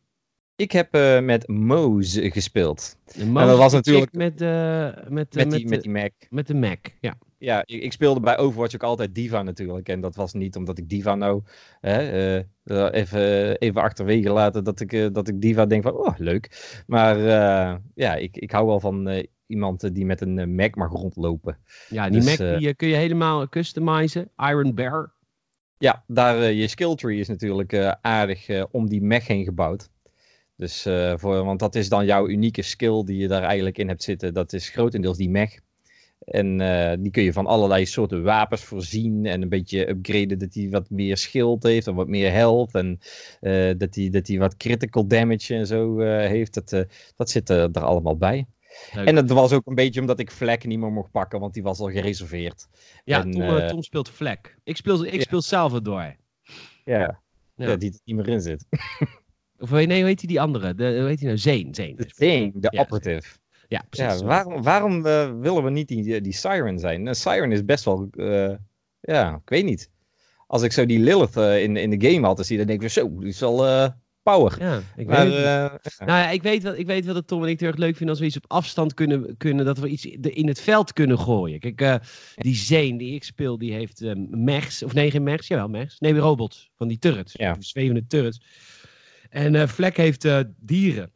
Ik 0.57 0.73
heb 0.73 0.93
met 1.23 1.49
Moze 1.49 2.31
gespeeld. 2.31 2.97
En 3.15 3.33
dat 3.35 3.59
was 3.59 3.73
natuurlijk- 3.73 4.13
Met, 4.13 4.41
eh, 4.41 4.85
met, 5.09 5.35
Met 5.35 5.51
die, 5.51 5.51
met, 5.51 5.51
met 5.51 5.71
de- 5.71 5.81
die 5.81 5.91
Mac. 5.91 6.13
met 6.31 6.47
de 6.47 6.55
Mac. 6.55 6.79
Ja. 7.01 7.19
Ja, 7.39 7.63
ik, 7.65 7.83
ik 7.83 7.93
speelde 7.93 8.21
bij 8.21 8.39
Overwatch 8.39 8.75
ook 8.75 8.83
altijd 8.83 9.15
Diva 9.15 9.43
natuurlijk. 9.43 9.89
En 9.89 10.01
dat 10.01 10.17
was 10.17 10.33
niet 10.33 10.57
omdat 10.57 10.79
ik 10.79 10.89
Diva 10.89 11.15
nou 11.15 11.43
hè, 11.81 11.99
eh, 11.99 12.37
eh, 12.65 12.93
even, 12.93 13.57
even 13.59 13.83
achterwege 13.83 14.31
laten 14.31 14.65
dat 14.65 14.81
ik, 14.81 14.93
eh, 14.93 15.07
dat 15.13 15.29
ik 15.29 15.41
Diva 15.41 15.67
denk 15.67 15.83
van, 15.83 15.93
oh, 15.93 16.19
leuk. 16.19 16.83
Maar 16.87 17.17
eh, 17.19 17.77
ja, 17.95 18.15
ik, 18.15 18.37
ik 18.37 18.51
hou 18.51 18.67
wel 18.67 18.81
van 18.81 19.09
eh, 19.09 19.27
iemand 19.47 19.83
eh, 19.83 19.91
die 19.93 20.07
met 20.07 20.21
een 20.21 20.39
eh, 20.39 20.47
Mac 20.47 20.75
mag 20.75 20.91
rondlopen. 20.91 21.59
Ja, 21.89 22.09
die 22.11 22.21
Dus, 22.21 22.39
Mac 22.39 22.49
eh, 22.49 22.59
die, 22.59 22.69
eh, 22.69 22.75
kun 22.77 22.89
je 22.89 22.95
helemaal 22.95 23.49
customizen. 23.49 24.31
Iron 24.37 24.75
Bear. 24.75 25.15
Ja, 25.79 26.05
daar, 26.07 26.43
eh, 26.43 26.61
je 26.61 26.69
skill 26.69 26.95
tree 26.95 27.19
is 27.19 27.29
natuurlijk 27.29 27.73
eh, 27.73 27.93
aardig 28.01 28.49
eh, 28.49 28.65
om 28.71 28.89
die 28.89 29.03
Mac 29.03 29.23
heen 29.23 29.45
gebouwd. 29.45 29.89
Dus, 30.57 30.87
eh, 30.87 31.13
voor, 31.17 31.45
want 31.45 31.61
dat 31.61 31.75
is 31.75 31.89
dan 31.89 32.07
jouw 32.07 32.29
unieke 32.29 32.63
skill 32.63 33.05
die 33.05 33.17
je 33.17 33.29
daar 33.29 33.43
eigenlijk 33.43 33.79
in 33.79 33.89
hebt 33.89 34.03
zitten. 34.03 34.35
Dat 34.35 34.53
is 34.53 34.69
grotendeels 34.69 35.17
die 35.17 35.31
mech. 35.31 35.59
En 36.19 36.61
eh, 36.61 36.97
die 37.01 37.11
kun 37.11 37.23
je 37.23 37.33
van 37.33 37.47
allerlei 37.47 37.87
soorten 37.87 38.23
wapens 38.23 38.65
voorzien. 38.65 39.27
En 39.27 39.43
een 39.43 39.49
beetje 39.49 39.89
upgraden 39.89 40.39
dat 40.39 40.55
hij 40.55 40.69
wat 40.71 40.91
meer 40.91 41.17
schild 41.17 41.63
heeft 41.63 41.87
en 41.87 41.95
wat 41.95 42.09
meer 42.09 42.33
health. 42.33 42.75
En 42.75 42.99
eh, 43.41 43.71
dat 43.79 43.95
hij 43.95 44.11
dat 44.11 44.27
hij 44.27 44.39
wat 44.39 44.57
critical 44.57 45.07
damage 45.07 45.55
en 45.55 45.67
zo 45.67 46.01
eh, 46.01 46.29
heeft. 46.29 46.55
Dat, 46.55 46.87
dat 47.17 47.31
zit 47.31 47.49
er, 47.51 47.71
allemaal 47.71 48.17
bij. 48.17 48.47
Leuk. 48.93 49.07
En 49.07 49.15
dat 49.15 49.31
was 49.31 49.53
ook 49.53 49.67
een 49.67 49.75
beetje 49.75 50.01
omdat 50.01 50.19
ik 50.21 50.31
Vlek 50.31 50.67
niet 50.67 50.79
meer 50.79 50.93
mocht 50.93 51.11
pakken, 51.11 51.41
want 51.41 51.55
die 51.55 51.63
was 51.63 51.79
al 51.79 51.91
gereserveerd. 51.91 52.69
ja, 53.05 53.23
en, 53.25 53.31
Tom, 53.31 53.69
Tom 53.69 53.83
speelt 53.83 54.09
Vlek. 54.09 54.59
Ik 54.65 54.77
speel, 54.77 55.05
ik 55.05 55.15
Ja. 55.15 55.21
speel 55.21 55.43
Salvador. 55.43 56.03
Ja, 56.03 56.15
Ja. 56.85 57.21
ja. 57.57 57.77
die 57.77 57.91
er 57.91 58.01
niet 58.05 58.17
meer 58.17 58.29
in 58.29 58.41
zit. 58.41 58.67
Of 59.59 59.71
nee, 59.71 59.87
hoe 59.87 60.07
heet 60.07 60.19
die, 60.19 60.29
die 60.29 60.41
andere? 60.41 60.75
De, 60.75 60.99
hoe 60.99 61.09
heet 61.09 61.21
nou? 61.21 61.39
Zeen. 61.39 61.75
Zeen. 61.75 61.97
De 61.97 62.07
thing, 62.07 62.53
de 62.55 62.69
Ja, 62.71 62.81
operative. 62.81 63.37
Ja, 63.69 63.85
precies. 63.91 64.21
Ja, 64.21 64.27
waarom, 64.27 64.63
waarom 64.63 65.07
eh, 65.07 65.31
willen 65.41 65.65
we 65.65 65.71
niet 65.71 65.89
die, 65.89 66.21
die 66.21 66.33
Siren 66.33 66.79
zijn? 66.79 67.07
Een 67.07 67.15
Siren 67.15 67.53
is 67.53 67.65
best 67.65 67.85
wel, 67.85 68.09
eh, 68.11 68.55
ja, 69.01 69.35
ik 69.35 69.49
weet 69.49 69.65
niet. 69.65 69.91
Als 70.47 70.63
ik 70.63 70.73
zo 70.73 70.87
die 70.87 70.99
Lilith 70.99 71.37
eh, 71.37 71.63
in, 71.63 71.77
in 71.77 71.99
de 71.99 72.11
game 72.11 72.27
had, 72.27 72.37
dan 72.37 72.45
zie 72.45 72.59
dan 72.59 72.67
denk 72.67 72.83
ik, 72.83 72.89
zo, 72.89 73.19
die 73.19 73.29
is 73.29 73.41
wel 73.41 73.93
power. 74.23 74.57
Ja, 74.59 74.81
ik 74.97 75.07
maar, 75.07 75.27
weet 75.27 75.99
Nou 75.99 76.19
ja, 76.19 76.31
ik 76.31 76.43
weet, 76.43 76.63
wel, 76.63 76.77
ik 76.77 76.87
weet 76.87 77.05
wel 77.05 77.15
dat 77.15 77.27
Tom 77.27 77.39
en 77.43 77.45
ik 77.45 77.51
het 77.51 77.61
heel 77.61 77.69
erg 77.71 77.79
leuk 77.79 77.97
vinden 77.97 78.09
als 78.09 78.19
we 78.19 78.27
iets 78.27 78.37
op 78.37 78.45
afstand 78.47 78.95
kunnen, 78.95 79.37
kunnen 79.37 79.65
dat 79.65 79.79
we 79.79 79.89
iets 79.89 80.05
in 80.21 80.49
het 80.49 80.61
veld 80.61 80.93
kunnen 80.93 81.19
gooien. 81.19 81.61
Kijk, 81.61 82.01
die 82.35 82.55
Zeen 82.55 82.97
die 82.97 83.15
ik 83.15 83.25
speel, 83.25 83.59
die 83.59 83.73
heeft 83.73 84.03
eh 84.03 84.13
mechs, 84.31 84.83
of 84.83 84.93
nee, 84.93 85.11
geen 85.11 85.23
mechs, 85.23 85.47
jawel 85.47 85.69
mechs. 85.69 85.99
Nee, 85.99 86.15
robots, 86.15 86.71
van 86.75 86.89
die 86.89 86.99
turrets, 86.99 87.33
Ja. 87.33 87.53
die 87.53 87.65
zwevende 87.65 88.07
turrets. 88.07 88.41
En 89.31 89.69
Vlek 89.69 89.97
heeft 89.97 90.29
dieren, 90.57 91.11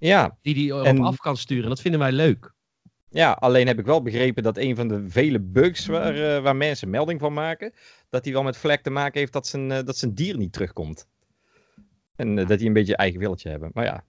ja, 0.00 0.36
die 0.42 0.54
die 0.54 0.66
erop 0.70 0.84
En- 0.84 1.00
af 1.00 1.16
kan 1.16 1.36
sturen. 1.36 1.68
Dat 1.68 1.80
vinden 1.80 2.00
wij 2.00 2.12
leuk. 2.12 2.52
ja, 3.10 3.32
alleen 3.32 3.66
heb 3.66 3.78
ik 3.78 3.84
wel 3.86 4.02
begrepen 4.02 4.42
dat 4.42 4.56
een 4.56 4.76
van 4.76 4.88
de 4.88 5.08
vele 5.08 5.40
bugs 5.40 5.86
waar, 5.86 6.14
eh, 6.36 6.42
waar 6.42 6.56
mensen 6.56 6.90
melding 6.90 7.20
van 7.20 7.32
maken, 7.32 7.72
dat 8.08 8.24
die 8.24 8.32
wel 8.32 8.42
met 8.42 8.56
vlek 8.56 8.82
te 8.82 8.90
maken 8.90 9.20
heeft 9.20 9.32
dat 9.32 9.46
zijn, 9.46 9.70
eh, 9.70 9.84
dat 9.84 9.96
zijn 9.96 10.14
dier 10.14 10.36
niet 10.36 10.52
terugkomt. 10.52 11.06
En 12.16 12.38
eh, 12.38 12.46
dat 12.48 12.58
die 12.58 12.66
een 12.66 12.72
beetje 12.72 12.96
eigen 12.96 13.20
willetje 13.20 13.48
hebben. 13.50 13.70
Maar 13.72 13.84
ja, 13.84 14.04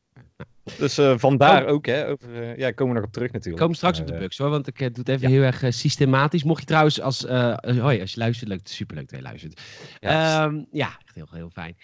Dus 0.78 1.00
uh, 1.00 1.18
vandaar 1.18 1.66
ook, 1.66 1.86
hè. 1.86 2.08
Over, 2.08 2.30
uh, 2.30 2.58
ja, 2.58 2.72
komen 2.72 2.94
we 2.94 3.00
nog 3.00 3.08
op 3.08 3.14
terug 3.14 3.32
natuurlijk. 3.32 3.64
Kom 3.64 3.74
straks 3.74 4.00
op 4.00 4.08
de 4.08 4.18
bugs 4.18 4.38
hoor, 4.38 4.50
want 4.50 4.68
ik 4.68 4.78
doe 4.78 4.90
het 4.94 5.10
even 5.10 5.30
ja. 5.30 5.36
heel 5.36 5.44
erg 5.44 5.64
systematisch. 5.74 6.44
Mocht 6.44 6.60
je 6.60 6.66
trouwens, 6.66 7.02
als, 7.02 7.26
hoi, 7.62 8.02
als 8.02 8.12
je 8.12 8.20
luistert, 8.20 8.50
leuk, 8.50 8.60
superleuk 8.64 9.10
dat 9.10 9.20
je 9.20 9.26
luistert. 9.26 9.62
Ja, 10.00 10.44
um, 10.44 10.68
ja 10.72 10.88
echt 11.06 11.16
heel, 11.16 11.28
heel 11.32 11.50
fijn. 11.54 11.76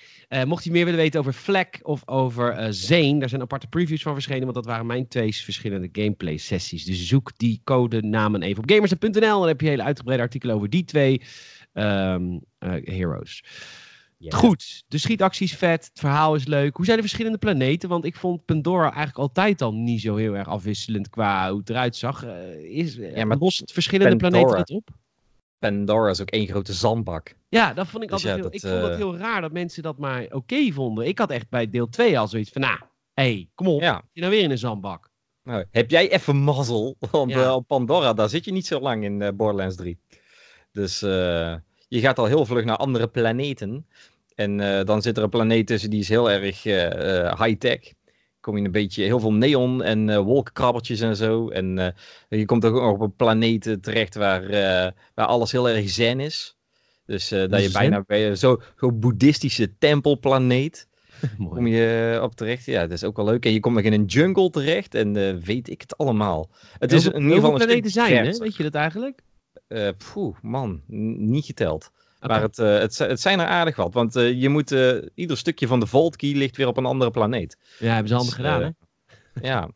mocht 0.48 0.64
je 0.64 0.72
meer 0.72 0.86
willen 0.86 1.00
weten 1.00 1.20
over 1.20 1.34
Fleck 1.34 1.80
of 1.82 2.08
over 2.08 2.74
Zane, 2.74 3.20
daar 3.20 3.30
zijn 3.30 3.42
aparte 3.42 3.68
previews 3.68 4.02
van 4.02 4.14
verschenen, 4.14 4.44
want 4.44 4.56
dat 4.56 4.66
waren 4.66 4.86
mijn 4.86 5.08
twee 5.08 5.36
verschillende 5.36 5.90
gameplay 5.92 6.38
sessies. 6.38 6.86
Dus 6.86 7.08
zoek 7.08 7.32
die 7.38 7.62
codenamen 7.64 8.42
even 8.42 8.64
op 8.64 8.70
gamers.nl, 8.70 9.40
dan 9.40 9.48
heb 9.48 9.62
je 9.62 9.68
hele 9.68 9.84
uitgebreide 9.84 10.24
artikelen 10.24 10.56
over 10.56 10.70
die 10.70 10.84
twee 10.84 11.22
um, 11.74 12.42
heroes. 12.84 13.44
Yeah. 14.20 14.34
Goed, 14.34 14.84
de 14.88 14.98
schietactie 14.98 15.46
is 15.46 15.56
vet, 15.56 15.86
het 15.86 16.00
verhaal 16.00 16.36
is 16.36 16.46
leuk. 16.46 16.76
Hoe 16.76 16.86
zijn 16.86 16.98
de 16.98 17.04
verschillende 17.04 17.38
planeten? 17.38 17.90
Want 17.90 18.06
ik 18.06 18.16
vond 18.16 18.46
Pandora 18.46 18.84
eigenlijk 18.84 19.18
altijd 19.18 19.62
al 19.62 19.74
niet 19.74 20.02
zo 20.02 20.16
heel 20.16 20.36
erg 20.36 20.48
afwisselend 20.48 21.10
qua 21.10 21.50
hoe 21.50 21.60
het 21.60 21.70
eruit 21.70 21.96
zag. 21.96 22.26
Uh, 22.26 22.78
is, 22.78 22.96
ja, 22.96 23.26
maar 23.26 23.38
lost 23.38 23.72
verschillende 23.74 24.16
Pandora, 24.16 24.44
planeten 24.44 24.60
het 24.60 24.72
op? 24.72 24.96
Pandora 25.60 26.10
is 26.10 26.22
ook 26.22 26.30
één 26.30 26.48
grote 26.48 26.74
zandbak. 26.74 27.36
Ja, 27.50 27.74
dat 27.74 27.88
vond 27.88 28.04
ik 28.04 28.10
dus 28.10 28.26
altijd 28.26 28.36
ja, 28.36 28.42
heel, 28.42 28.52
dat, 28.52 28.64
ik 28.64 28.70
vond 28.70 28.82
het 28.82 28.92
uh... 28.92 28.98
heel 28.98 29.18
raar 29.18 29.42
dat 29.42 29.52
mensen 29.52 29.84
dat 29.84 29.98
maar 29.98 30.24
oké 30.24 30.36
okay 30.36 30.72
vonden. 30.72 31.08
Ik 31.08 31.18
had 31.18 31.32
echt 31.32 31.50
bij 31.50 31.70
deel 31.70 31.90
2 31.90 32.20
al 32.20 32.28
zoiets 32.28 32.52
van, 32.52 32.62
nou, 32.62 32.78
hé, 33.14 33.24
hey, 33.24 33.50
kom 33.56 33.68
op, 33.68 33.82
ja. 33.82 34.04
je 34.12 34.22
nou 34.22 34.34
weer 34.34 34.44
in 34.44 34.52
een 34.52 34.58
zandbak. 34.58 35.10
Nou, 35.44 35.66
heb 35.72 35.90
jij 35.90 36.12
even 36.12 36.38
mazzel, 36.38 36.96
want 37.12 37.32
ja. 37.32 37.46
uh, 37.46 37.54
op 37.54 37.68
Pandora, 37.68 38.14
daar 38.14 38.30
zit 38.30 38.46
je 38.46 38.52
niet 38.52 38.68
zo 38.68 38.80
lang 38.80 39.04
in 39.04 39.36
Borderlands 39.36 39.76
3. 39.76 40.00
Dus 40.72 41.02
je 41.88 42.00
gaat 42.00 42.20
al 42.20 42.26
heel 42.26 42.46
vlug 42.46 42.66
naar 42.66 42.78
andere 42.78 43.08
planeten. 43.08 43.86
En 44.36 44.60
uh, 44.60 44.84
dan 44.84 45.02
zit 45.02 45.18
er 45.18 45.24
een 45.24 45.30
planeet 45.30 45.68
tussen 45.68 45.90
die 45.90 46.00
is 46.00 46.10
heel 46.10 46.32
erg 46.32 46.66
uh, 46.66 47.44
high-tech. 47.44 47.94
Kom 48.40 48.58
je 48.58 48.66
een 48.66 48.72
beetje 48.72 49.04
heel 49.04 49.20
veel 49.20 49.34
neon 49.34 49.84
en 49.84 50.08
uh, 50.08 50.18
wolkenkrabbertjes 50.18 51.00
en 51.00 51.16
zo. 51.16 51.50
En 51.50 51.96
je 52.30 52.46
komt 52.46 52.66
ook 52.66 52.74
nog 52.74 52.92
op 52.92 53.02
een 53.02 53.16
planeet 53.16 53.78
terecht 53.82 54.16
waar, 54.16 54.50
waar 55.14 55.26
alles 55.26 55.52
heel 55.52 55.70
erg 55.70 55.90
zen 55.90 56.20
is. 56.20 56.58
Dus 57.06 57.30
dat 57.30 57.64
je 57.64 57.70
bijna 57.72 58.04
bij 58.08 58.36
zo'n 58.36 58.62
zo 58.78 58.92
boeddhistische 58.92 59.78
tempelplaneet. 59.78 60.88
kom 61.50 61.68
je 61.68 62.20
op 62.22 62.36
terecht. 62.36 62.66
Ja, 62.66 62.82
dat 62.82 62.92
is 62.92 63.04
ook 63.04 63.16
wel 63.16 63.26
leuk. 63.26 63.46
En 63.46 63.54
je 63.54 63.60
komt 63.60 63.76
nog 63.76 63.84
in 63.84 63.94
een 63.94 64.06
jungle 64.06 64.50
terecht 64.50 64.96
en 64.96 65.40
weet 65.42 65.70
ik 65.70 65.82
het 65.82 65.98
allemaal. 65.98 66.50
Het 66.80 66.92
is 66.92 67.06
in 67.06 67.22
ieder 67.22 67.36
geval 67.36 67.52
een 67.52 67.66
planeten 67.66 67.92
zijn, 67.92 68.26
hè? 68.26 68.38
Weet 68.38 68.56
je 68.56 68.64
dat 68.64 68.76
eigenlijk? 68.76 69.22
Uh, 69.68 69.90
poeh, 70.14 70.38
man, 70.42 70.82
niet 71.18 71.46
geteld. 71.46 71.92
Maar 72.20 72.42
het, 72.42 72.58
uh, 72.58 72.78
het, 72.80 72.98
het, 72.98 73.22
zijn 73.22 73.40
er 73.40 73.46
aardig 73.46 73.76
wat. 73.76 73.94
Want 73.94 74.16
uh, 74.16 74.42
je 74.42 74.50
moet, 74.50 74.76
ieder 75.16 75.38
stukje 75.38 75.68
van 75.68 75.80
de 75.80 75.88
Vault 75.88 76.16
Key 76.16 76.34
ligt 76.34 76.58
weer 76.58 76.68
op 76.68 76.78
een 76.78 76.86
andere 76.86 77.12
planeet. 77.12 77.58
Ja, 77.80 77.94
hebben 77.94 78.08
ze 78.08 78.16
allemaal 78.16 78.36
dus, 78.36 78.46
gedaan, 78.46 78.62
hè? 78.62 78.70
Ja. 79.50 79.70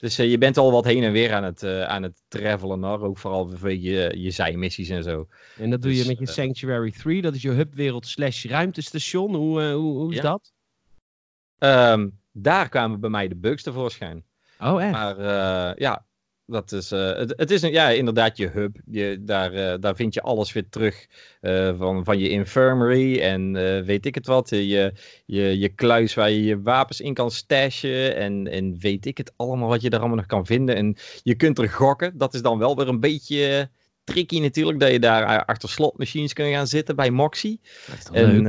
Dus 0.00 0.16
je 0.16 0.38
bent 0.38 0.56
al 0.56 0.72
wat 0.72 0.84
heen 0.84 1.02
en 1.02 1.12
weer 1.12 1.32
aan 1.32 1.44
het, 1.44 1.64
aan 1.64 2.02
het 2.02 2.22
travelen, 2.28 2.82
hoor. 2.82 3.00
ook 3.00 3.18
vooral 3.18 3.48
vanwege 3.48 3.82
je, 3.82 4.12
je 4.16 4.30
zijmissies 4.30 4.88
en 4.88 5.02
zo. 5.02 5.28
En 5.56 5.70
dat 5.70 5.82
doe 5.82 5.90
dus, 5.90 6.00
je 6.02 6.08
met 6.08 6.18
je 6.18 6.26
Sanctuary 6.26 6.90
3, 6.90 7.22
dat 7.22 7.34
is 7.34 7.42
je 7.42 7.50
hubwereld 7.50 8.06
slash 8.06 8.44
ruimtestation. 8.44 9.34
Hoe, 9.34 9.62
hoe, 9.62 9.98
hoe 9.98 10.10
is 10.10 10.16
ja. 10.16 10.22
dat? 10.22 10.52
Um, 11.58 12.18
daar 12.32 12.68
kwamen 12.68 13.00
bij 13.00 13.10
mij 13.10 13.28
de 13.28 13.36
bugs 13.36 13.62
tevoorschijn. 13.62 14.24
Oh, 14.60 14.82
echt? 14.82 14.92
Maar 14.92 15.18
ja, 15.80 16.06
dat 16.50 16.72
is, 16.72 16.92
uh, 16.92 17.16
het, 17.16 17.34
het, 17.36 17.50
is 17.50 17.62
een, 17.62 17.72
ja, 17.72 17.88
inderdaad 17.88 18.36
je 18.36 18.48
hub. 18.48 18.76
Je, 18.84 19.18
daar, 19.20 19.54
uh, 19.54 19.74
daar 19.80 19.96
vind 19.96 20.14
je 20.14 20.22
alles 20.22 20.52
weer 20.52 20.68
terug 20.68 21.06
uh, 21.40 21.78
van, 21.78 22.04
van 22.04 22.18
je 22.18 22.28
infirmary 22.28 23.20
en 23.20 23.52
weet 23.84 24.06
ik 24.06 24.14
het 24.14 24.26
wat. 24.26 24.50
Je, 24.50 24.92
je, 25.26 25.58
je 25.58 25.68
kluis 25.68 26.14
waar 26.14 26.30
je 26.30 26.44
je 26.44 26.62
wapens 26.62 27.00
in 27.00 27.14
kan 27.14 27.30
stashen 27.30 28.16
en, 28.16 28.46
en 28.46 28.78
weet 28.78 29.06
ik 29.06 29.18
het 29.18 29.32
allemaal 29.36 29.68
wat 29.68 29.80
je 29.80 29.90
daar 29.90 30.00
allemaal 30.00 30.16
nog 30.16 30.26
kan 30.26 30.46
vinden. 30.46 30.76
En 30.76 30.96
je 31.22 31.34
kunt 31.34 31.58
er 31.58 31.68
gokken. 31.68 32.18
Dat 32.18 32.34
is 32.34 32.42
dan 32.42 32.58
wel 32.58 32.76
weer 32.76 32.88
een 32.88 33.00
beetje 33.00 33.70
tricky 34.04 34.40
natuurlijk, 34.40 34.80
dat 34.80 34.90
je 34.90 35.00
daar 35.00 35.44
achter 35.44 35.68
slotmachines 35.68 36.32
kan 36.32 36.50
gaan 36.50 36.66
zitten 36.66 36.96
bij 36.96 37.10
Moxie. 37.10 37.60
En, 38.12 38.42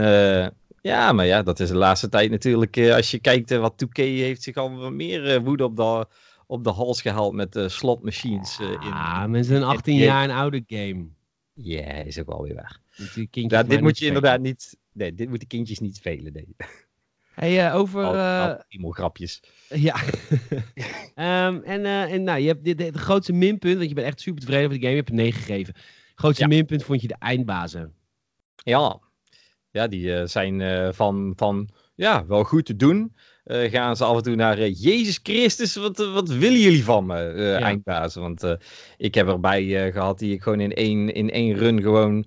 ja, 0.82 1.12
maar 1.12 1.26
ja, 1.26 1.44
dat 1.44 1.60
is 1.60 1.70
de 1.70 1.76
laatste 1.76 2.10
tijd 2.10 2.32
natuurlijk. 2.32 2.78
als 2.78 3.12
je 3.12 3.20
kijkt 3.20 3.58
wat 3.58 3.86
2K 3.86 4.04
heeft 4.04 4.44
zich 4.44 4.56
al 4.56 4.70
meer 4.92 5.42
woede 5.42 5.64
op 5.64 5.76
de 5.76 6.08
op 6.50 6.64
de 6.64 6.70
hals 6.70 7.02
gehaald 7.02 7.34
met 7.34 7.56
uh, 7.56 7.68
slotmachines. 7.68 8.60
Uh, 8.60 8.72
in, 8.72 8.78
ah, 8.80 9.26
met 9.26 9.46
zijn 9.46 9.64
18 9.64 9.96
jaar 9.96 10.24
een 10.24 10.36
oude 10.36 10.64
game. 10.68 11.08
Ja, 11.54 11.82
yeah, 11.82 12.06
is 12.06 12.20
ook 12.20 12.28
wel 12.28 12.42
weer. 12.42 12.80
Ja, 13.32 13.64
dit 13.64 13.82
moet 13.82 14.00
je 14.00 14.06
inderdaad 14.06 14.40
niet. 14.40 14.78
Nee, 14.94 15.14
dit 15.14 15.30
moeten 15.30 15.48
kindjes 15.48 15.80
niet 15.80 16.00
velen. 16.00 16.34
Nee. 16.34 16.56
Hey, 17.34 17.68
uh, 17.68 17.76
over. 17.76 18.16
Uh, 18.16 18.56
grapjes. 18.92 19.44
Ja. 19.68 19.96
um, 21.48 21.64
en, 21.74 21.86
en 21.86 22.24
nou, 22.24 22.40
je 22.40 22.48
hebt 22.48 22.66
de, 22.66 22.76
de, 22.76 22.92
grootste 22.94 23.34
minpunt, 23.34 23.78
want 23.78 23.90
je 23.90 23.96
bent 23.96 24.08
echt 24.08 24.22
super 24.22 24.40
tevreden 24.40 24.66
over 24.66 24.80
de 24.80 24.86
game. 24.86 24.96
Je 24.96 25.00
hebt 25.00 25.10
een 25.10 25.16
9 25.16 25.42
gegeven. 25.42 25.74
Grootste 26.16 26.44
ja. 26.44 26.50
minpunt 26.50 26.84
vond 26.84 27.02
je 27.02 27.08
de 27.08 27.16
eindbazen. 27.20 27.94
Ja. 28.56 29.00
Ja, 29.72 29.88
die 29.88 30.28
zijn 30.28 30.94
van, 30.94 31.34
van. 31.36 31.70
Ja, 31.96 32.26
wel 32.26 32.44
goed 32.44 32.66
te 32.66 32.76
doen. 32.76 33.14
Uh, 33.52 33.72
gaan 33.72 33.96
ze 33.96 34.04
af 34.04 34.18
en 34.18 34.24
toe 34.24 34.36
naar 34.36 34.60
uh, 34.60 34.76
Jezus 34.76 35.20
Christus, 35.24 35.76
wat, 35.76 35.98
wat 35.98 36.30
willen 36.30 36.60
jullie 36.60 36.84
van 36.84 37.06
me, 37.06 37.34
uh, 37.34 37.80
ja. 37.84 38.10
Want 38.14 38.58
ik 38.98 39.16
heb 39.16 39.28
erbij 39.28 39.92
gehad 39.92 40.20
die 40.20 40.34
ik 40.34 40.42
gewoon 40.42 40.60
in 40.60 40.74
één, 40.74 41.14
in 41.14 41.30
één 41.30 41.58
run 41.58 41.82
gewoon 41.82 42.26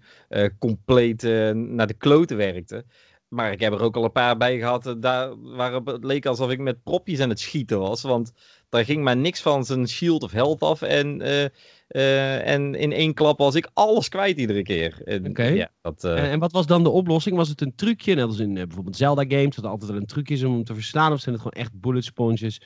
compleet 0.59 1.23
naar 1.55 1.87
de 1.87 1.95
kloten 1.95 2.37
werkte. 2.37 2.85
Maar 3.29 3.53
ik 3.53 3.61
heb 3.61 3.73
er 3.73 3.81
ook 3.81 3.97
al 3.97 4.05
een 4.05 4.13
paar 4.13 4.37
bij 4.37 4.59
gehad 4.59 4.97
daar, 4.99 5.33
waar 5.41 5.73
het 5.73 6.05
leek 6.05 6.27
alsof 6.27 6.51
ik 6.51 6.59
met 6.59 6.83
propjes 6.83 7.21
aan 7.21 7.29
het 7.29 7.41
schieten 7.41 7.79
was. 7.79 8.03
Want 8.03 8.33
daar 8.73 8.85
ging 8.85 9.03
maar 9.03 9.17
niks 9.17 9.41
van 9.41 9.65
zijn 9.65 9.89
shield 9.89 10.23
of 10.23 10.33
health 10.33 10.63
af. 10.63 10.83
En 10.83 11.21
uh, 11.21 12.47
en 12.49 12.75
in 12.75 12.93
één 12.93 13.15
klap 13.15 13.39
was 13.39 13.55
ik 13.55 13.71
alles 13.73 14.09
kwijt 14.09 14.39
iedere 14.39 14.63
keer. 14.63 15.21
Oké. 15.29 15.45
Ja, 15.45 15.71
uh... 15.83 16.19
en, 16.19 16.31
en, 16.31 16.39
wat 16.39 16.53
was 16.53 16.67
dan 16.67 16.83
de 16.83 16.91
oplossing? 16.91 17.37
Was 17.37 17.49
het 17.49 17.61
een 17.61 17.75
trucje, 17.75 18.15
net 18.15 18.25
als 18.25 18.39
in 18.39 18.55
bijvoorbeeld 18.55 18.97
Zelda 18.97 19.25
games, 19.29 19.57
dat 19.57 19.65
altijd 19.65 19.91
wel 19.91 20.01
een 20.01 20.07
trucje 20.07 20.35
is 20.35 20.43
om 20.43 20.65
te 20.65 20.75
verslaan? 20.75 21.13
Of 21.13 21.21
zijn 21.21 21.35
het 21.35 21.45
gewoon 21.45 21.63
echt 21.63 21.81
bullet 21.81 22.05
sponges, 22.05 22.61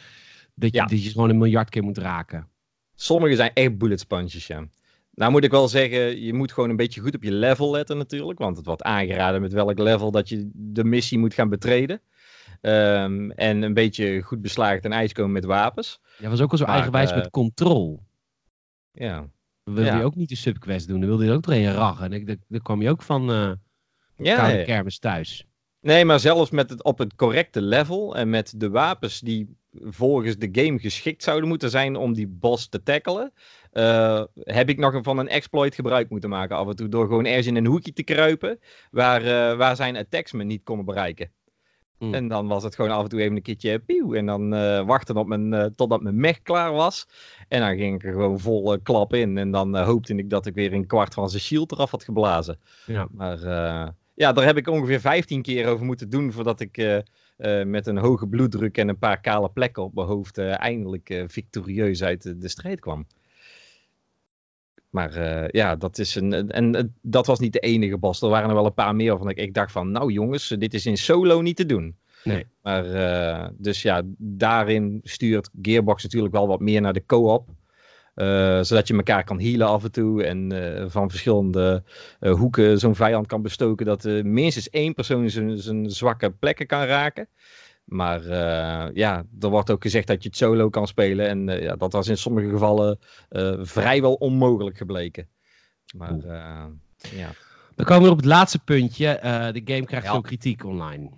dat 0.54 0.72
je, 0.72 0.78
ja. 0.78 0.86
dat 0.86 1.04
je 1.04 1.10
gewoon 1.10 1.28
een 1.28 1.38
miljard 1.38 1.70
keer 1.70 1.82
moet 1.82 1.98
raken? 1.98 2.48
Sommige 2.94 3.36
zijn 3.36 3.50
echt 3.54 3.78
bullet 3.78 4.00
sponges, 4.00 4.46
ja. 4.46 4.68
Nou 5.14 5.30
moet 5.30 5.44
ik 5.44 5.50
wel 5.50 5.68
zeggen, 5.68 6.22
je 6.22 6.34
moet 6.34 6.52
gewoon 6.52 6.70
een 6.70 6.76
beetje 6.76 7.00
goed 7.00 7.14
op 7.14 7.22
je 7.22 7.32
level 7.32 7.70
letten 7.70 7.96
natuurlijk. 7.96 8.38
Want 8.38 8.56
het 8.56 8.66
wordt 8.66 8.82
aangeraden 8.82 9.40
met 9.40 9.52
welk 9.52 9.78
level 9.78 10.10
dat 10.10 10.28
je 10.28 10.50
de 10.52 10.84
missie 10.84 11.18
moet 11.18 11.34
gaan 11.34 11.48
betreden. 11.48 12.00
Um, 12.60 13.30
en 13.30 13.62
een 13.62 13.74
beetje 13.74 14.22
goed 14.22 14.42
beslagen 14.42 14.80
ten 14.80 14.92
ijs 14.92 15.12
komen 15.12 15.32
met 15.32 15.44
wapens. 15.44 16.00
Ja, 16.18 16.28
was 16.28 16.40
ook 16.40 16.50
al 16.50 16.58
zo 16.58 16.64
maar, 16.64 16.74
eigenwijs 16.74 17.14
met 17.14 17.30
control. 17.30 18.02
Ja. 18.92 19.30
Wilde 19.62 19.84
ja. 19.84 19.96
je 19.96 20.04
ook 20.04 20.14
niet 20.14 20.28
de 20.28 20.36
subquest 20.36 20.88
doen. 20.88 21.00
Dan 21.00 21.08
wilde 21.08 21.24
je 21.24 21.32
ook 21.32 21.42
doorheen 21.42 21.72
rachen. 21.72 22.12
En 22.12 22.38
dan, 22.48 22.62
kwam 22.62 22.82
je 22.82 22.90
ook 22.90 23.02
van 23.02 23.30
uh, 23.30 23.52
ja, 24.16 24.48
ja. 24.48 24.64
kermis 24.64 24.98
thuis. 24.98 25.46
Nee, 25.80 26.04
maar 26.04 26.20
zelfs 26.20 26.50
met 26.50 26.70
het, 26.70 26.82
op 26.82 26.98
het 26.98 27.14
correcte 27.14 27.62
level 27.62 28.16
en 28.16 28.30
met 28.30 28.52
de 28.56 28.70
wapens 28.70 29.20
die 29.20 29.56
volgens 29.80 30.36
de 30.36 30.48
game 30.52 30.78
geschikt 30.78 31.22
zouden 31.22 31.48
moeten 31.48 31.70
zijn 31.70 31.96
om 31.96 32.12
die 32.12 32.26
boss 32.26 32.68
te 32.68 32.82
tackelen, 32.82 33.32
uh, 33.72 34.24
heb 34.34 34.68
ik 34.68 34.78
nog 34.78 34.98
van 35.02 35.18
een 35.18 35.28
exploit 35.28 35.74
gebruik 35.74 36.10
moeten 36.10 36.30
maken 36.30 36.56
af 36.56 36.68
en 36.68 36.76
toe 36.76 36.88
door 36.88 37.06
gewoon 37.06 37.26
ergens 37.26 37.46
in 37.46 37.56
een 37.56 37.66
hoekje 37.66 37.92
te 37.92 38.02
kruipen 38.02 38.58
waar, 38.90 39.22
uh, 39.22 39.56
waar 39.56 39.76
zijn 39.76 39.96
attacks 39.96 40.32
me 40.32 40.44
niet 40.44 40.62
konden 40.62 40.84
bereiken. 40.84 41.30
Mm. 41.98 42.14
En 42.14 42.28
dan 42.28 42.46
was 42.46 42.62
het 42.62 42.74
gewoon 42.74 42.90
af 42.90 43.02
en 43.02 43.08
toe 43.08 43.20
even 43.20 43.36
een 43.36 43.42
keertje 43.42 43.78
pieuw. 43.78 44.14
En 44.14 44.26
dan 44.26 44.54
uh, 44.54 44.86
wachten 44.86 45.16
op 45.16 45.26
mijn, 45.26 45.52
uh, 45.52 45.64
totdat 45.64 46.02
mijn 46.02 46.20
mech 46.20 46.42
klaar 46.42 46.72
was. 46.72 47.08
En 47.48 47.60
dan 47.60 47.76
ging 47.76 47.94
ik 47.94 48.04
er 48.04 48.12
gewoon 48.12 48.40
vol 48.40 48.74
uh, 48.74 48.78
klap 48.82 49.14
in. 49.14 49.38
En 49.38 49.50
dan 49.50 49.76
hoopte 49.76 50.14
ik 50.14 50.30
dat 50.30 50.46
ik 50.46 50.54
weer 50.54 50.72
een 50.72 50.86
kwart 50.86 51.14
van 51.14 51.30
zijn 51.30 51.42
shield 51.42 51.72
eraf 51.72 51.90
had 51.90 52.04
geblazen. 52.04 52.58
Ja. 52.86 53.08
Maar 53.10 53.38
ja, 54.14 54.32
daar 54.32 54.44
heb 54.44 54.56
ik 54.56 54.68
ongeveer 54.68 55.00
15 55.00 55.42
keer 55.42 55.66
over 55.66 55.86
moeten 55.86 56.10
doen 56.10 56.32
voordat 56.32 56.60
ik 56.60 57.04
met 57.64 57.86
een 57.86 57.98
hoge 57.98 58.26
bloeddruk 58.26 58.78
en 58.78 58.88
een 58.88 58.98
paar 58.98 59.20
kale 59.20 59.50
plekken 59.50 59.82
op 59.82 59.94
mijn 59.94 60.06
hoofd 60.06 60.38
eindelijk 60.38 61.24
victorieus 61.26 62.02
uit 62.02 62.22
de, 62.22 62.38
de 62.38 62.48
strijd 62.48 62.80
kwam. 62.80 63.06
Maar 64.96 65.16
uh, 65.16 65.48
ja, 65.48 65.76
dat 65.76 65.98
is 65.98 66.14
een. 66.14 66.32
En, 66.32 66.74
en 66.74 66.94
dat 67.02 67.26
was 67.26 67.38
niet 67.38 67.52
de 67.52 67.58
enige 67.58 67.98
bos. 67.98 68.22
Er 68.22 68.28
waren 68.28 68.48
er 68.48 68.54
wel 68.54 68.66
een 68.66 68.74
paar 68.74 68.94
meer 68.94 69.18
van 69.18 69.28
ik, 69.28 69.36
ik 69.36 69.54
dacht 69.54 69.72
van, 69.72 69.90
nou 69.90 70.12
jongens, 70.12 70.48
dit 70.48 70.74
is 70.74 70.86
in 70.86 70.96
solo 70.96 71.40
niet 71.40 71.56
te 71.56 71.66
doen. 71.66 71.96
Nee. 72.24 72.46
Maar 72.62 72.86
uh, 72.86 73.48
dus 73.58 73.82
ja, 73.82 74.02
daarin 74.18 75.00
stuurt 75.02 75.50
Gearbox 75.62 76.02
natuurlijk 76.02 76.34
wel 76.34 76.46
wat 76.46 76.60
meer 76.60 76.80
naar 76.80 76.92
de 76.92 77.06
co-op. 77.06 77.48
Uh, 78.14 78.62
zodat 78.62 78.88
je 78.88 78.94
elkaar 78.94 79.24
kan 79.24 79.40
healen 79.40 79.66
af 79.66 79.84
en 79.84 79.92
toe. 79.92 80.24
En 80.24 80.52
van 80.90 81.10
verschillende 81.10 81.82
hoeken 82.20 82.78
zo'n 82.78 82.94
vijand 82.94 83.26
kan 83.26 83.42
bestoken. 83.42 83.86
Dat 83.86 84.04
minstens 84.22 84.70
één 84.70 84.94
persoon 84.94 85.30
zijn 85.30 85.90
zwakke 85.90 86.30
plekken 86.30 86.66
kan 86.66 86.84
raken. 86.84 87.28
Maar 87.86 88.22
uh, 88.22 88.94
ja, 88.94 89.24
er 89.40 89.48
wordt 89.48 89.70
ook 89.70 89.82
gezegd 89.82 90.06
dat 90.06 90.22
je 90.22 90.28
het 90.28 90.38
solo 90.38 90.68
kan 90.68 90.86
spelen. 90.86 91.28
En 91.28 91.48
uh, 91.48 91.62
ja, 91.62 91.76
dat 91.76 91.92
was 91.92 92.08
in 92.08 92.18
sommige 92.18 92.48
gevallen 92.48 92.98
uh, 93.30 93.54
vrijwel 93.60 94.14
onmogelijk 94.14 94.76
gebleken. 94.76 95.28
Maar 95.96 96.26
ja. 97.10 97.30
Dan 97.74 97.86
komen 97.86 98.04
we 98.04 98.10
op 98.10 98.16
het 98.16 98.26
laatste 98.26 98.58
puntje. 98.58 99.18
de 99.52 99.62
game 99.64 99.84
krijgt 99.84 100.06
ja. 100.06 100.12
veel 100.12 100.20
kritiek 100.20 100.64
online. 100.64 101.10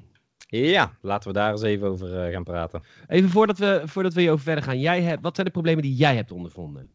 Ja, 0.50 0.96
laten 1.00 1.28
we 1.28 1.34
daar 1.34 1.50
eens 1.50 1.62
even 1.62 1.88
over 1.88 2.24
eh, 2.24 2.32
gaan 2.32 2.44
praten. 2.44 2.82
Even 3.08 3.30
voordat 3.30 3.58
we, 3.58 3.82
voordat 3.84 4.12
we 4.12 4.20
hierover 4.20 4.44
verder 4.44 4.64
gaan. 4.64 4.80
Jij 4.80 5.02
hebt, 5.02 5.22
wat 5.22 5.34
zijn 5.34 5.46
de 5.46 5.52
problemen 5.52 5.82
die 5.82 5.94
jij 5.94 6.14
hebt 6.14 6.32
ondervonden? 6.32 6.90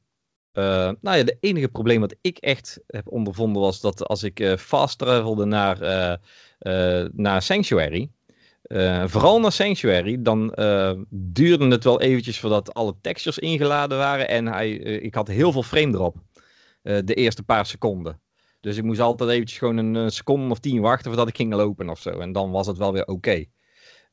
Uh, 0.54 0.64
nou 1.02 1.18
ja, 1.18 1.24
de 1.24 1.38
enige 1.40 1.68
probleem 1.68 2.00
wat 2.00 2.16
ik 2.22 2.38
echt 2.38 2.80
heb 2.88 3.08
ondervonden 3.12 3.62
was 3.62 3.82
dat 3.82 4.08
als 4.08 4.24
ik 4.24 4.40
uh, 4.40 4.56
fast 4.56 4.98
travelde 4.98 5.46
naar, 5.46 5.78
naar 7.14 7.42
Sanctuary, 7.42 8.10
vooral 9.06 9.40
naar 9.40 9.52
Sanctuary, 9.52 10.22
dan 10.22 10.48
duurde 11.10 11.68
het 11.68 11.84
wel 11.84 12.02
eventjes 12.02 12.40
voordat 12.40 12.74
alle 12.74 12.96
textures 13.02 13.40
ingeladen 13.40 13.98
waren 13.98 14.28
en 14.28 14.48
hij, 14.48 14.72
ik 14.76 15.16
had 15.16 15.28
heel 15.28 15.52
veel 15.52 15.64
frame 15.64 15.92
drop 15.92 16.16
de 16.82 17.14
eerste 17.14 17.44
paar 17.44 17.66
seconden. 17.66 18.22
Dus 18.60 18.78
ik 18.78 18.84
moest 18.84 19.00
altijd 19.00 19.30
eventjes 19.30 19.58
gewoon 19.58 19.78
een, 19.78 20.12
seconde 20.12 20.50
of 20.50 20.60
tien 20.60 20.82
wachten 20.82 21.06
voordat 21.06 21.28
ik 21.28 21.36
ging 21.36 21.54
lopen 21.54 21.90
of 21.90 22.00
zo. 22.00 22.20
En 22.20 22.32
dan 22.32 22.52
was 22.52 22.68
het 22.68 22.78
wel 22.78 22.94
weer 22.94 23.06
oké. 23.06 23.46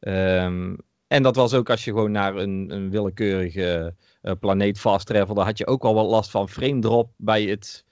Ehm, 0.01 0.77
en 1.07 1.23
dat 1.23 1.37
was 1.37 1.55
ook 1.55 1.71
als 1.71 1.85
je 1.85 1.91
gewoon 1.91 2.13
naar 2.13 2.37
een, 2.37 2.71
een 2.71 2.91
willekeurige 2.91 3.95
planeet 4.41 4.79
fast 4.79 5.07
travelde, 5.07 5.43
had 5.43 5.59
je 5.59 5.67
ook 5.67 5.85
al 5.85 5.95
wat 5.95 6.07
last 6.07 6.31
van 6.31 6.49
frame 6.49 6.81
drop 6.81 7.13
bij 7.17 7.45
het 7.45 7.85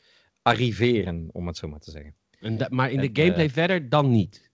arriveren, 0.43 1.29
om 1.33 1.47
het 1.47 1.57
zo 1.57 1.69
maar 1.69 1.81
te 1.81 1.91
zeggen. 1.91 2.15
En 2.41 2.67
maar 2.69 2.91
in 2.91 3.00
de 3.00 3.23
gameplay 3.23 3.50
verder 3.50 3.88
dan 3.88 4.11
niet? 4.11 4.48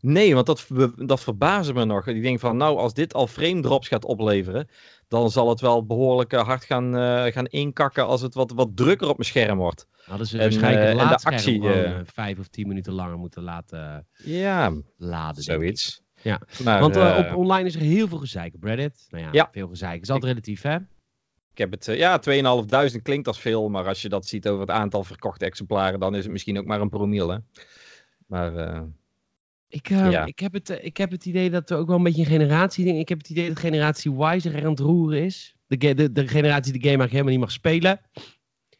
Nee, 0.00 0.34
want 0.34 0.46
dat, 0.46 0.66
dat 0.96 1.20
verbaasde 1.20 1.72
me 1.72 1.84
nog. 1.84 2.06
Ik 2.06 2.22
denk 2.22 2.40
van, 2.40 2.56
nou, 2.56 2.78
als 2.78 2.94
dit 2.94 3.14
al 3.14 3.26
frame 3.26 3.60
drops 3.60 3.88
gaat 3.88 4.04
opleveren, 4.04 4.68
dan 5.08 5.30
zal 5.30 5.48
het 5.48 5.60
wel 5.60 5.86
behoorlijk 5.86 6.32
hard 6.32 6.64
gaan, 6.64 6.96
uh, 6.96 7.24
gaan 7.24 7.46
inkakken 7.46 8.06
als 8.06 8.20
het 8.20 8.34
wat, 8.34 8.52
wat 8.52 8.68
drukker 8.74 9.08
op 9.08 9.16
mijn 9.16 9.28
scherm 9.28 9.58
wordt. 9.58 9.86
Hadden 10.04 10.26
ze 10.26 10.38
waarschijnlijk 10.38 11.00
uh, 11.00 11.08
de 11.08 11.24
actie 11.24 11.62
uh, 11.62 11.98
vijf 12.04 12.38
of 12.38 12.48
tien 12.48 12.68
minuten 12.68 12.92
langer 12.92 13.18
moeten 13.18 13.42
laten 13.42 14.06
ja, 14.24 14.72
laden. 14.96 15.42
Zoiets. 15.42 16.02
Ja, 16.22 16.40
maar, 16.64 16.80
want 16.80 16.96
op 16.96 17.36
online 17.36 17.68
is 17.68 17.74
er 17.74 17.80
heel 17.80 18.08
veel 18.08 18.18
gezeik. 18.18 18.54
Op 18.54 18.62
Reddit, 18.62 19.06
nou 19.10 19.24
ja, 19.24 19.28
ja. 19.32 19.48
veel 19.52 19.68
gezeik. 19.68 20.02
Is 20.02 20.10
altijd 20.10 20.32
relatief, 20.32 20.62
hè? 20.62 20.76
Ik 21.50 21.58
heb 21.58 21.70
het, 21.70 21.84
ja, 21.84 22.20
2.500 22.94 23.02
klinkt 23.02 23.26
als 23.26 23.40
veel, 23.40 23.68
maar 23.68 23.86
als 23.86 24.02
je 24.02 24.08
dat 24.08 24.26
ziet 24.26 24.48
over 24.48 24.60
het 24.60 24.70
aantal 24.70 25.04
verkochte 25.04 25.44
exemplaren, 25.44 26.00
dan 26.00 26.14
is 26.14 26.22
het 26.22 26.32
misschien 26.32 26.58
ook 26.58 26.64
maar 26.64 26.80
een 26.80 26.88
promiel, 26.88 27.28
hè? 27.28 27.38
Maar, 28.26 28.84
ik, 29.70 29.90
uh, 29.90 30.10
ja. 30.10 30.24
ik, 30.24 30.38
heb 30.38 30.52
het, 30.52 30.78
ik 30.82 30.96
heb 30.96 31.10
het 31.10 31.24
idee 31.24 31.50
dat 31.50 31.70
er 31.70 31.76
ook 31.76 31.86
wel 31.86 31.96
een 31.96 32.02
beetje 32.02 32.20
een 32.20 32.28
generatie 32.28 32.84
ding. 32.84 32.98
Ik 32.98 33.08
heb 33.08 33.18
het 33.18 33.30
idee 33.30 33.48
dat 33.48 33.58
generatie 33.58 34.12
Y 34.12 34.38
zich 34.40 34.54
er 34.54 34.64
aan 34.64 34.70
het 34.70 34.80
roeren 34.80 35.24
is. 35.24 35.54
De, 35.66 35.94
de, 35.94 36.12
de 36.12 36.28
generatie 36.28 36.72
die 36.72 36.82
game 36.82 36.98
eigenlijk 36.98 37.10
helemaal 37.10 37.32
niet 37.32 37.40
mag 37.40 37.50
spelen. 37.50 38.00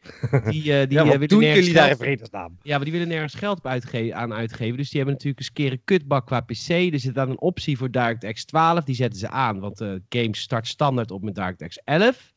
Die, 0.51 0.65
uh, 0.65 0.89
die, 0.89 1.05
ja, 1.05 1.27
doen 1.27 1.43
jullie 1.43 1.73
daar 1.73 1.91
in 1.91 1.97
vredesnaam? 1.97 2.59
Ja, 2.63 2.77
maar 2.77 2.85
die 2.85 2.93
willen 2.93 3.09
nergens 3.09 3.35
geld 3.35 3.59
op 3.59 3.67
uitge 3.67 4.15
aan 4.15 4.33
uitgeven. 4.33 4.77
Dus 4.77 4.91
die 4.91 4.97
hebben 4.97 5.15
natuurlijk 5.15 5.47
een 5.47 5.53
keer 5.53 5.73
een 5.73 5.85
kutbak 5.85 6.27
qua 6.27 6.41
PC. 6.41 6.69
Er 6.69 6.99
zit 6.99 7.15
dan 7.15 7.31
een 7.31 7.41
optie 7.41 7.77
voor 7.77 7.91
DirectX 7.91 8.45
12. 8.45 8.85
Die 8.85 8.95
zetten 8.95 9.19
ze 9.19 9.29
aan, 9.29 9.61
want 9.61 9.79
de 9.79 10.03
game 10.09 10.37
start 10.37 10.67
standaard 10.67 11.11
op 11.11 11.23
met 11.23 11.35
DirectX 11.35 11.81
11. 11.85 12.33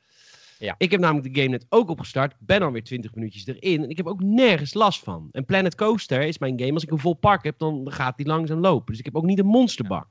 Ja. 0.64 0.76
Ik 0.78 0.92
heb 0.92 1.00
namelijk 1.00 1.34
de 1.34 1.42
game 1.42 1.52
net 1.52 1.66
ook 1.70 1.90
opgestart. 1.90 2.36
Ben 2.40 2.62
alweer 2.62 2.84
20 2.84 3.16
minuutjes 3.16 3.48
erin. 3.48 3.84
En 3.84 3.90
ik 3.90 3.98
heb 3.98 4.08
ook 4.08 4.22
nergens 4.22 4.74
last 4.74 5.04
van. 5.04 5.28
En 5.32 5.46
Planet 5.46 5.76
Coaster 5.76 6.22
is 6.22 6.38
mijn 6.38 6.60
game. 6.60 6.74
Als 6.74 6.84
ik 6.84 6.92
een 6.92 7.00
vol 7.00 7.14
park 7.14 7.44
heb, 7.44 7.58
dan 7.58 7.92
gaat 7.92 8.18
die 8.18 8.26
langzaam 8.26 8.60
lopen. 8.60 8.86
Dus 8.86 9.00
ik 9.00 9.06
heb 9.06 9.16
ook 9.16 9.26
niet 9.26 9.40
een 9.40 9.46
monsterbak. 9.46 10.08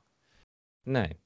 Nee. 0.83 1.21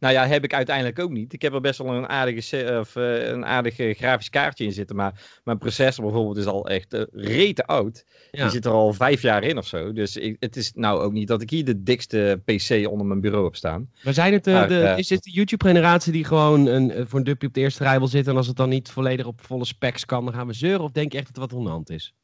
Nou 0.00 0.14
ja, 0.14 0.26
heb 0.26 0.44
ik 0.44 0.54
uiteindelijk 0.54 0.98
ook 0.98 1.10
niet. 1.10 1.32
Ik 1.32 1.42
heb 1.42 1.54
er 1.54 1.60
best 1.60 1.78
wel 1.78 1.94
een, 1.94 2.08
aardige, 2.08 2.78
of, 2.80 2.96
uh, 2.96 3.26
een 3.26 3.44
aardig 3.44 3.74
grafisch 3.76 4.30
kaartje 4.30 4.64
in 4.64 4.72
zitten. 4.72 4.96
Maar 4.96 5.40
mijn 5.44 5.58
processor 5.58 6.04
bijvoorbeeld 6.04 6.36
is 6.36 6.46
al 6.46 6.68
echt 6.68 6.94
uh, 6.94 7.02
rete 7.12 7.66
oud. 7.66 8.04
Ja. 8.30 8.42
Die 8.42 8.50
zit 8.50 8.64
er 8.64 8.70
al 8.70 8.92
vijf 8.92 9.22
jaar 9.22 9.42
in 9.42 9.58
of 9.58 9.66
zo. 9.66 9.92
Dus 9.92 10.16
ik, 10.16 10.36
het 10.38 10.56
is 10.56 10.72
nou 10.74 11.00
ook 11.00 11.12
niet 11.12 11.28
dat 11.28 11.42
ik 11.42 11.50
hier 11.50 11.64
de 11.64 11.82
dikste 11.82 12.42
PC 12.44 12.88
onder 12.90 13.06
mijn 13.06 13.20
bureau 13.20 13.44
heb 13.44 13.56
staan. 13.56 13.90
Maar 14.02 14.14
zijn 14.14 14.32
het, 14.32 14.46
uh, 14.46 14.54
maar, 14.54 14.68
de, 14.68 14.94
is 14.96 15.08
dit 15.08 15.22
de 15.22 15.30
YouTube-generatie 15.30 16.12
die 16.12 16.24
gewoon 16.24 16.66
een, 16.66 17.06
voor 17.08 17.18
een 17.18 17.24
dupje 17.24 17.46
op 17.46 17.54
de 17.54 17.60
eerste 17.60 17.82
rij 17.82 17.98
wil 17.98 18.08
zitten... 18.08 18.32
en 18.32 18.38
als 18.38 18.46
het 18.46 18.56
dan 18.56 18.68
niet 18.68 18.90
volledig 18.90 19.26
op 19.26 19.40
volle 19.40 19.64
specs 19.64 20.04
kan, 20.04 20.24
dan 20.24 20.34
gaan 20.34 20.46
we 20.46 20.52
zeuren? 20.52 20.84
Of 20.84 20.90
denk 20.90 21.12
je 21.12 21.18
echt 21.18 21.26
dat 21.26 21.36
wat 21.36 21.58
aan 21.58 21.64
de 21.64 21.70
hand 21.70 21.90
is? 21.90 22.14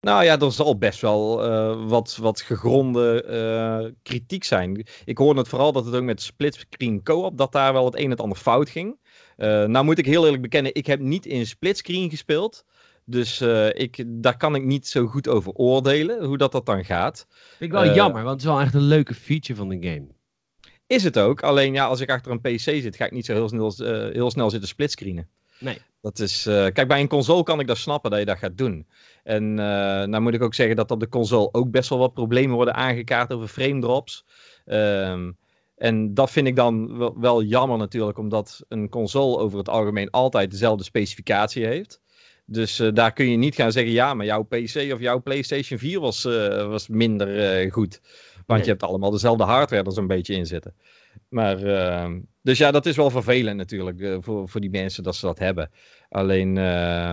Nou 0.00 0.24
ja, 0.24 0.38
er 0.38 0.52
zal 0.52 0.78
best 0.78 1.00
wel 1.00 1.46
uh, 1.46 1.88
wat, 1.88 2.16
wat 2.16 2.40
gegronde 2.40 3.24
uh, 3.28 3.90
kritiek 4.02 4.44
zijn. 4.44 4.86
Ik 5.04 5.18
hoorde 5.18 5.40
het 5.40 5.48
vooral 5.48 5.72
dat 5.72 5.84
het 5.84 5.94
ook 5.94 6.02
met 6.02 6.22
splitscreen 6.22 7.02
co-op, 7.02 7.38
dat 7.38 7.52
daar 7.52 7.72
wel 7.72 7.84
het 7.84 7.94
een 7.94 8.04
en 8.04 8.10
het 8.10 8.20
ander 8.20 8.38
fout 8.38 8.70
ging. 8.70 8.98
Uh, 9.36 9.64
nou 9.64 9.84
moet 9.84 9.98
ik 9.98 10.06
heel 10.06 10.24
eerlijk 10.24 10.42
bekennen, 10.42 10.74
ik 10.74 10.86
heb 10.86 11.00
niet 11.00 11.26
in 11.26 11.46
splitscreen 11.46 12.10
gespeeld. 12.10 12.64
Dus 13.04 13.40
ik, 13.72 14.04
daar 14.06 14.36
kan 14.36 14.54
ik 14.54 14.64
niet 14.64 14.86
zo 14.86 15.06
goed 15.06 15.28
over 15.28 15.52
oordelen, 15.52 16.24
hoe 16.24 16.38
dat, 16.38 16.52
dat 16.52 16.66
dan 16.66 16.84
gaat. 16.84 17.26
Vind 17.28 17.72
ik 17.72 17.78
wel 17.78 17.94
jammer, 17.94 18.22
want 18.22 18.34
het 18.34 18.40
is 18.40 18.56
wel 18.56 18.60
echt 18.60 18.74
een 18.74 18.80
leuke 18.80 19.14
feature 19.14 19.58
van 19.58 19.68
de 19.68 19.88
game. 19.88 20.06
Is 20.86 21.04
het 21.04 21.18
ook, 21.18 21.42
alleen 21.42 21.72
ja, 21.72 21.86
als 21.86 22.00
ik 22.00 22.10
achter 22.10 22.32
een 22.32 22.40
PC 22.40 22.58
zit, 22.58 22.96
ga 22.96 23.04
ik 23.04 23.12
niet 23.12 23.24
zo 23.24 23.32
heel 23.32 23.48
snel, 23.48 23.74
heel 24.12 24.30
snel 24.30 24.50
zitten 24.50 24.68
splitscreenen. 24.68 25.28
Nee. 25.58 25.78
Dat 26.06 26.18
is, 26.18 26.46
uh, 26.46 26.54
kijk, 26.54 26.88
bij 26.88 27.00
een 27.00 27.08
console 27.08 27.42
kan 27.42 27.60
ik 27.60 27.66
dat 27.66 27.76
snappen 27.76 28.10
dat 28.10 28.20
je 28.20 28.26
dat 28.26 28.38
gaat 28.38 28.58
doen. 28.58 28.86
En 29.22 29.42
uh, 29.50 29.56
nou 30.04 30.20
moet 30.20 30.34
ik 30.34 30.42
ook 30.42 30.54
zeggen 30.54 30.76
dat 30.76 30.90
op 30.90 31.00
de 31.00 31.08
console 31.08 31.48
ook 31.52 31.70
best 31.70 31.88
wel 31.88 31.98
wat 31.98 32.14
problemen 32.14 32.56
worden 32.56 32.74
aangekaart 32.74 33.32
over 33.32 33.48
frame 33.48 33.80
drops. 33.80 34.24
Um, 34.66 35.36
en 35.76 36.14
dat 36.14 36.30
vind 36.30 36.46
ik 36.46 36.56
dan 36.56 36.98
wel, 36.98 37.20
wel, 37.20 37.42
jammer 37.42 37.78
natuurlijk, 37.78 38.18
omdat 38.18 38.64
een 38.68 38.88
console 38.88 39.38
over 39.38 39.58
het 39.58 39.68
algemeen 39.68 40.10
altijd 40.10 40.50
dezelfde 40.50 40.84
specificatie 40.84 41.66
heeft. 41.66 42.00
Dus 42.44 42.80
uh, 42.80 42.92
daar 42.92 43.12
kun 43.12 43.30
je 43.30 43.36
niet 43.36 43.54
gaan 43.54 43.72
zeggen, 43.72 43.92
ja, 43.92 44.14
maar 44.14 44.26
jouw 44.26 44.42
PC 44.42 44.92
of 44.92 45.00
jouw 45.00 45.22
PlayStation 45.22 45.78
4 45.78 46.00
was, 46.00 46.22
was 46.68 46.88
minder 46.88 47.72
goed. 47.72 48.00
Want 48.34 48.46
nee. 48.46 48.62
je 48.62 48.70
hebt 48.70 48.82
allemaal 48.82 49.10
dezelfde 49.10 49.44
hardware 49.44 49.84
er 49.84 49.92
zo'n 49.92 50.06
beetje 50.06 50.34
in 50.34 50.46
zitten. 50.46 50.74
Maar, 51.28 51.62
uh, 51.62 52.16
dus 52.46 52.58
ja, 52.58 52.70
dat 52.70 52.86
is 52.86 52.96
wel 52.96 53.10
vervelend 53.10 53.56
natuurlijk 53.56 54.00
uh, 54.00 54.16
voor, 54.20 54.48
voor 54.48 54.60
die 54.60 54.70
mensen 54.70 55.02
dat 55.02 55.16
ze 55.16 55.26
dat 55.26 55.38
hebben. 55.38 55.70
Alleen, 56.08 56.56
uh, 56.56 57.12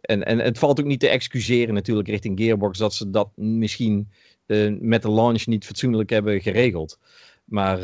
en, 0.00 0.24
en 0.24 0.38
het 0.38 0.58
valt 0.58 0.80
ook 0.80 0.86
niet 0.86 1.00
te 1.00 1.08
excuseren 1.08 1.74
natuurlijk 1.74 2.08
richting 2.08 2.38
Gearbox 2.40 2.78
dat 2.78 2.94
ze 2.94 3.10
dat 3.10 3.30
misschien 3.34 4.08
eh, 4.46 4.72
met 4.80 5.02
de 5.02 5.10
launch 5.10 5.46
niet 5.46 5.66
fatsoenlijk 5.66 6.10
hebben 6.10 6.40
geregeld. 6.40 6.98
Maar 7.44 7.80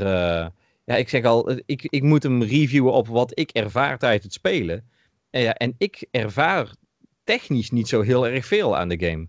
ja, 0.85 0.97
ik 0.97 1.09
zeg 1.09 1.25
al, 1.25 1.61
ik, 1.67 1.83
ik 1.83 2.03
moet 2.03 2.23
hem 2.23 2.43
reviewen 2.43 2.93
op 2.93 3.09
wat 3.09 3.39
ik 3.39 3.51
ervaar 3.51 3.99
tijdens 3.99 4.25
het 4.25 4.33
spelen. 4.33 4.85
En, 5.31 5.43
ja, 5.43 5.55
en 5.55 5.75
ik 5.79 6.07
ervaar 6.11 6.75
technisch 7.25 7.71
niet 7.71 7.89
zo 7.89 8.01
heel 8.01 8.27
erg 8.27 8.47
veel 8.47 8.77
aan 8.77 8.89
de 8.89 9.07
game. 9.07 9.29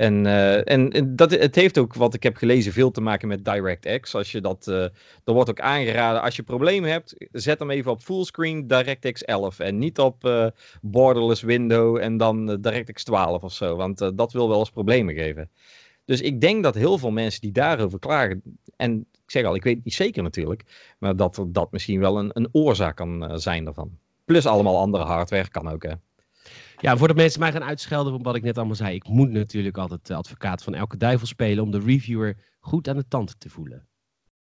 En, 0.00 0.24
uh, 0.24 0.70
en 0.70 1.16
dat, 1.16 1.30
het 1.30 1.54
heeft 1.54 1.78
ook, 1.78 1.94
wat 1.94 2.14
ik 2.14 2.22
heb 2.22 2.36
gelezen, 2.36 2.72
veel 2.72 2.90
te 2.90 3.00
maken 3.00 3.28
met 3.28 3.44
DirectX. 3.44 4.14
Als 4.14 4.32
je 4.32 4.40
dat, 4.40 4.66
uh, 4.68 4.82
er 5.24 5.32
wordt 5.32 5.50
ook 5.50 5.60
aangeraden, 5.60 6.22
als 6.22 6.36
je 6.36 6.42
problemen 6.42 6.90
hebt, 6.90 7.14
zet 7.32 7.58
hem 7.58 7.70
even 7.70 7.90
op 7.90 8.00
fullscreen 8.00 8.66
DirectX 8.66 9.24
11. 9.24 9.58
En 9.58 9.78
niet 9.78 9.98
op 9.98 10.24
uh, 10.24 10.46
borderless 10.82 11.42
window 11.42 11.96
en 11.96 12.16
dan 12.16 12.46
DirectX 12.60 13.04
12 13.04 13.42
of 13.42 13.52
zo. 13.52 13.76
Want 13.76 13.98
dat 14.16 14.32
wil 14.32 14.48
wel 14.48 14.58
eens 14.58 14.70
problemen 14.70 15.14
geven. 15.14 15.50
Dus 16.04 16.20
ik 16.20 16.40
denk 16.40 16.62
dat 16.62 16.74
heel 16.74 16.98
veel 16.98 17.10
mensen 17.10 17.40
die 17.40 17.52
daarover 17.52 17.98
klagen, 17.98 18.42
en 18.76 19.06
ik 19.12 19.30
zeg 19.30 19.44
al, 19.44 19.54
ik 19.54 19.62
weet 19.62 19.76
het 19.76 19.84
niet 19.84 19.94
zeker 19.94 20.22
natuurlijk, 20.22 20.62
maar 20.98 21.16
dat 21.16 21.44
dat 21.48 21.72
misschien 21.72 22.00
wel 22.00 22.18
een, 22.18 22.30
een 22.32 22.48
oorzaak 22.52 22.96
kan 22.96 23.40
zijn 23.40 23.64
daarvan. 23.64 23.98
Plus 24.24 24.46
allemaal 24.46 24.78
andere 24.78 25.04
hardware 25.04 25.48
kan 25.48 25.68
ook, 25.68 25.82
hè. 25.82 25.92
Ja, 26.80 26.96
voordat 26.96 27.16
mensen 27.16 27.40
mij 27.40 27.52
gaan 27.52 27.64
uitschelden 27.64 28.12
van 28.12 28.22
wat 28.22 28.36
ik 28.36 28.42
net 28.42 28.56
allemaal 28.58 28.76
zei. 28.76 28.94
Ik 28.94 29.08
moet 29.08 29.30
natuurlijk 29.30 29.76
altijd 29.76 30.06
de 30.06 30.14
advocaat 30.14 30.62
van 30.62 30.74
elke 30.74 30.96
duivel 30.96 31.26
spelen 31.26 31.64
om 31.64 31.70
de 31.70 31.80
reviewer 31.80 32.36
goed 32.60 32.88
aan 32.88 32.96
de 32.96 33.08
tand 33.08 33.40
te 33.40 33.48
voelen. 33.48 33.88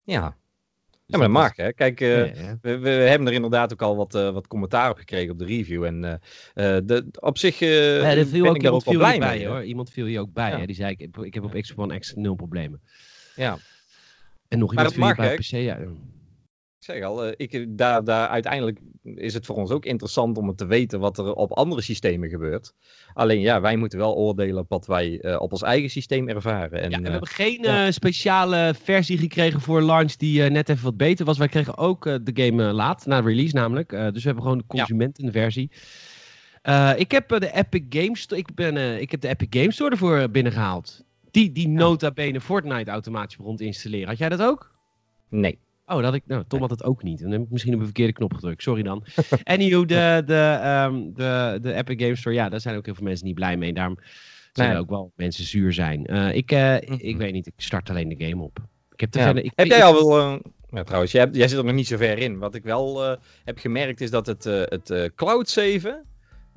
Ja, 0.02 0.36
dus 1.06 1.14
ja, 1.14 1.18
maar 1.18 1.32
dat 1.32 1.42
mag, 1.42 1.56
hè. 1.56 1.72
Kijk, 1.72 2.00
uh, 2.00 2.34
ja, 2.34 2.42
ja. 2.42 2.58
We, 2.60 2.78
we, 2.78 2.88
hebben 2.88 3.28
er 3.28 3.34
inderdaad 3.34 3.72
ook 3.72 3.82
al 3.82 3.96
wat, 3.96 4.14
uh, 4.14 4.30
wat 4.30 4.46
commentaar 4.46 4.90
op 4.90 4.96
gekregen 4.96 5.32
op 5.32 5.38
de 5.38 5.44
review. 5.44 5.84
En 5.84 6.04
uh, 6.04 6.14
de, 6.84 7.08
op 7.20 7.38
zich 7.38 7.58
ja, 7.58 7.66
er 7.66 8.26
viel 8.26 8.40
ben 8.40 8.50
ook, 8.50 8.56
ik 8.56 8.62
daar 8.62 8.72
ook 8.72 8.84
wel 8.84 8.94
blij 8.94 9.18
bij, 9.18 9.36
mee. 9.36 9.46
Hoor. 9.46 9.64
Iemand 9.64 9.90
viel 9.90 10.06
je 10.06 10.20
ook 10.20 10.32
bij, 10.32 10.50
hè. 10.50 10.66
Die 10.66 10.74
zei, 10.74 10.94
ik, 10.96 11.16
ik 11.16 11.34
heb 11.34 11.44
op 11.44 11.52
Xbox 11.60 11.76
One 11.76 11.98
X 11.98 12.14
nul 12.14 12.34
problemen. 12.34 12.80
Ja. 13.36 13.58
En 14.48 14.58
nog 14.58 14.70
iemand 14.70 14.92
viel 14.92 15.06
je 15.06 15.14
bij 15.14 15.36
PC, 15.36 15.50
ja. 15.50 15.78
Zeg 16.86 17.02
al, 17.02 17.32
ik, 17.36 17.66
daar, 17.68 18.04
daar, 18.04 18.28
uiteindelijk 18.28 18.78
is 19.02 19.34
het 19.34 19.46
voor 19.46 19.56
ons 19.56 19.70
ook 19.70 19.84
interessant 19.84 20.38
om 20.38 20.56
te 20.56 20.66
weten 20.66 21.00
wat 21.00 21.18
er 21.18 21.32
op 21.32 21.52
andere 21.52 21.82
systemen 21.82 22.28
gebeurt. 22.28 22.74
Alleen 23.12 23.40
ja, 23.40 23.60
wij 23.60 23.76
moeten 23.76 23.98
wel 23.98 24.14
oordelen 24.14 24.58
op 24.62 24.68
wat 24.68 24.86
wij 24.86 25.18
uh, 25.22 25.40
op 25.40 25.52
ons 25.52 25.62
eigen 25.62 25.90
systeem 25.90 26.28
ervaren. 26.28 26.80
En, 26.80 26.90
ja, 26.90 26.96
en 26.96 27.02
we 27.02 27.06
uh, 27.06 27.10
hebben 27.10 27.28
geen 27.28 27.62
ja. 27.62 27.86
uh, 27.86 27.92
speciale 27.92 28.74
versie 28.82 29.18
gekregen 29.18 29.60
voor 29.60 29.82
launch 29.82 30.12
die 30.12 30.42
net 30.42 30.68
even 30.68 30.84
wat 30.84 30.96
beter 30.96 31.24
was. 31.24 31.38
Wij 31.38 31.48
kregen 31.48 31.78
ook 31.78 32.04
de 32.04 32.44
game 32.44 32.62
laat, 32.62 33.06
na 33.06 33.20
release 33.20 33.54
namelijk. 33.54 33.90
dus 33.90 33.98
we 33.98 34.20
hebben 34.28 34.42
gewoon 34.42 34.58
de 34.58 34.66
consumentenversie. 34.66 35.70
ik 36.96 37.10
heb 37.10 37.28
de 37.28 37.52
Epic 37.52 37.82
Games 37.88 38.20
Store, 38.20 38.40
ik, 38.40 38.54
ben, 38.54 39.00
ik 39.00 39.10
heb 39.10 39.20
de 39.20 39.28
Epic 39.28 39.60
Games 39.60 39.74
Store 39.74 39.90
ervoor 39.90 40.30
binnengehaald. 40.30 41.04
Die, 41.30 41.52
die 41.52 41.68
nota 41.68 42.10
bene 42.10 42.40
Fortnite 42.40 42.90
automatisch 42.90 43.36
begon 43.36 43.56
te 43.56 43.64
installeren. 43.64 44.08
Had 44.08 44.18
jij 44.18 44.28
dat 44.28 44.42
ook? 44.42 44.74
Nee. 45.28 45.58
Oh, 45.86 45.94
dat 45.96 46.04
had 46.04 46.14
ik. 46.14 46.22
Nou, 46.26 46.44
Tom 46.48 46.60
had 46.60 46.70
het 46.70 46.84
ook 46.84 47.02
niet. 47.02 47.20
Dan 47.20 47.30
heb 47.30 47.40
ik 47.40 47.50
misschien 47.50 47.74
op 47.74 47.78
een 47.78 47.84
verkeerde 47.84 48.12
knop 48.12 48.34
gedrukt. 48.34 48.62
Sorry 48.62 48.82
dan. 48.82 49.04
Anywho, 49.44 49.84
de, 49.84 50.22
de, 50.26 50.60
um, 50.88 51.14
de, 51.14 51.58
de 51.62 51.72
Epic 51.72 52.02
Games 52.02 52.18
Store. 52.20 52.36
Ja, 52.36 52.48
daar 52.48 52.60
zijn 52.60 52.76
ook 52.76 52.84
heel 52.84 52.94
veel 52.94 53.04
mensen 53.04 53.26
niet 53.26 53.34
blij 53.34 53.56
mee. 53.56 53.72
Daarom 53.72 53.98
nee. 54.54 54.76
ook 54.76 54.88
wel 54.90 55.12
mensen 55.16 55.44
zuur 55.44 55.72
zijn. 55.72 56.12
Uh, 56.12 56.34
ik, 56.34 56.52
uh, 56.52 56.58
mm 56.60 56.78
-hmm. 56.86 56.96
ik 56.98 57.16
weet 57.16 57.32
niet. 57.32 57.46
Ik 57.46 57.52
start 57.56 57.90
alleen 57.90 58.08
de 58.08 58.24
game 58.26 58.42
op. 58.42 58.58
Ik 58.92 59.00
heb, 59.00 59.14
Ja. 59.14 59.22
verder, 59.22 59.44
ik, 59.44 59.52
heb 59.54 59.66
jij 59.66 59.84
al 59.84 59.92
wel... 59.94 60.18
eh, 60.18 60.38
ja, 60.70 60.82
trouwens, 60.82 61.12
jij, 61.12 61.28
jij 61.32 61.48
zit 61.48 61.58
er 61.58 61.64
nog 61.64 61.74
niet 61.74 61.86
zo 61.86 61.96
ver 61.96 62.18
in. 62.18 62.38
Wat 62.38 62.54
ik 62.54 62.62
wel 62.62 63.04
eh, 63.04 63.16
heb 63.44 63.58
gemerkt 63.58 64.00
is 64.00 64.10
dat 64.10 64.26
het, 64.26 64.46
eh, 64.46 64.60
het 64.64 64.90
eh, 64.90 65.04
cloud 65.14 65.48
saven... 65.48 66.04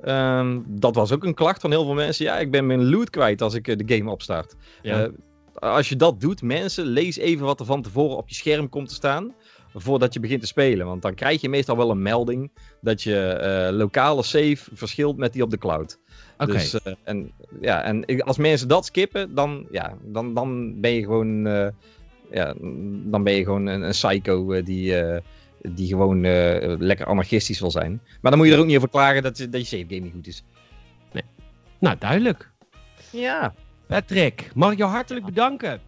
ehm, 0.00 0.60
dat 0.66 0.94
was 0.94 1.12
ook 1.12 1.24
een 1.24 1.34
klacht 1.34 1.60
van 1.60 1.70
heel 1.70 1.84
veel 1.84 1.94
mensen. 1.94 2.24
Ja, 2.24 2.38
ik 2.38 2.50
ben 2.50 2.66
mijn 2.66 2.88
loot 2.90 3.10
kwijt 3.10 3.42
als 3.42 3.54
ik 3.54 3.68
eh, 3.68 3.76
de 3.76 3.96
game 3.96 4.10
opstart. 4.10 4.54
Ja. 4.82 5.10
Als 5.60 5.88
je 5.88 5.96
dat 5.96 6.20
doet, 6.20 6.42
mensen, 6.42 6.84
lees 6.84 7.16
even 7.16 7.44
wat 7.46 7.60
er 7.60 7.66
van 7.66 7.82
tevoren 7.82 8.16
op 8.16 8.28
je 8.28 8.34
scherm 8.34 8.68
komt 8.68 8.88
te 8.88 8.94
staan. 8.94 9.34
Voordat 9.74 10.14
je 10.14 10.20
begint 10.20 10.40
te 10.40 10.46
spelen. 10.46 10.86
Want 10.86 11.02
dan 11.02 11.14
krijg 11.14 11.40
je 11.40 11.48
meestal 11.48 11.76
wel 11.76 11.90
een 11.90 12.02
melding 12.02 12.50
dat 12.80 13.02
je 13.02 13.26
eh, 13.26 13.76
lokale 13.76 14.22
save 14.22 14.56
verschilt 14.72 15.16
met 15.16 15.32
die 15.32 15.42
op 15.42 15.50
de 15.50 15.58
cloud. 15.58 15.98
Oké. 16.38 16.52
Dus, 16.52 16.80
eh, 16.82 16.92
en, 17.04 17.32
ja, 17.60 17.82
en 17.82 18.22
als 18.24 18.36
mensen 18.38 18.68
dat 18.68 18.84
skippen, 18.86 19.34
dan, 19.34 19.66
ja, 19.70 19.94
dan, 20.04 20.34
dan 20.34 20.80
ben 20.80 20.90
je 20.90 21.00
gewoon, 21.02 21.46
eh, 21.46 21.68
ja, 22.30 22.54
dan 23.04 23.22
ben 23.22 23.32
je 23.34 23.44
gewoon 23.44 23.66
een, 23.66 23.82
een 23.82 23.90
psycho 23.90 24.62
die, 24.62 24.94
die 25.62 25.86
gewoon 25.88 26.20
lekker 26.78 27.06
anarchistisch 27.06 27.60
wil 27.60 27.70
zijn. 27.70 28.00
Maar 28.20 28.30
dan 28.30 28.40
moet 28.40 28.48
je 28.48 28.54
er 28.54 28.60
ook 28.60 28.66
niet 28.66 28.76
over 28.76 28.88
klagen 28.88 29.22
dat, 29.22 29.38
je- 29.38 29.48
dat 29.48 29.60
je 29.60 29.76
save 29.76 29.94
game 29.94 30.00
niet 30.00 30.12
goed 30.12 30.26
is. 30.26 30.42
Nou, 31.78 31.96
duidelijk. 31.98 32.50
Ja, 33.12 33.54
Patrick, 33.90 34.50
mag 34.54 34.72
ik 34.72 34.78
jou 34.78 34.90
hartelijk 34.90 35.24
bedanken. 35.24 35.80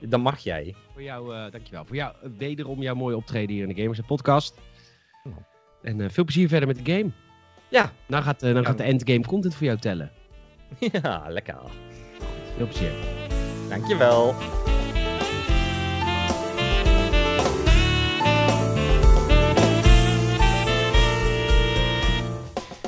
dan 0.00 0.20
mag 0.20 0.38
jij. 0.38 0.74
Voor 0.92 1.02
jou, 1.02 1.34
eh, 1.34 1.50
dankjewel. 1.50 1.84
Voor 1.84 1.96
jou, 1.96 2.14
eh, 2.22 2.28
wederom 2.38 2.82
jouw 2.82 2.94
mooie 2.94 3.16
optreden 3.16 3.54
hier 3.54 3.68
in 3.68 3.74
de 3.74 3.80
Gamers 3.80 4.00
Podcast. 4.06 4.54
Nou. 5.24 5.36
En 5.82 6.00
eh, 6.00 6.10
veel 6.10 6.24
plezier 6.24 6.48
verder 6.48 6.68
met 6.68 6.84
de 6.84 6.92
game. 6.92 7.10
Ja, 7.68 7.92
Nou 8.06 8.22
gaat, 8.22 8.40
Ja. 8.40 8.62
gaat 8.62 8.78
de 8.78 8.82
endgame 8.84 9.24
content 9.26 9.54
voor 9.54 9.66
jou 9.66 9.78
tellen. 9.78 10.10
ja 10.78 11.24
lekker. 11.28 11.56
Veel 12.56 12.66
plezier. 12.66 12.92
Dankjewel. 13.68 14.34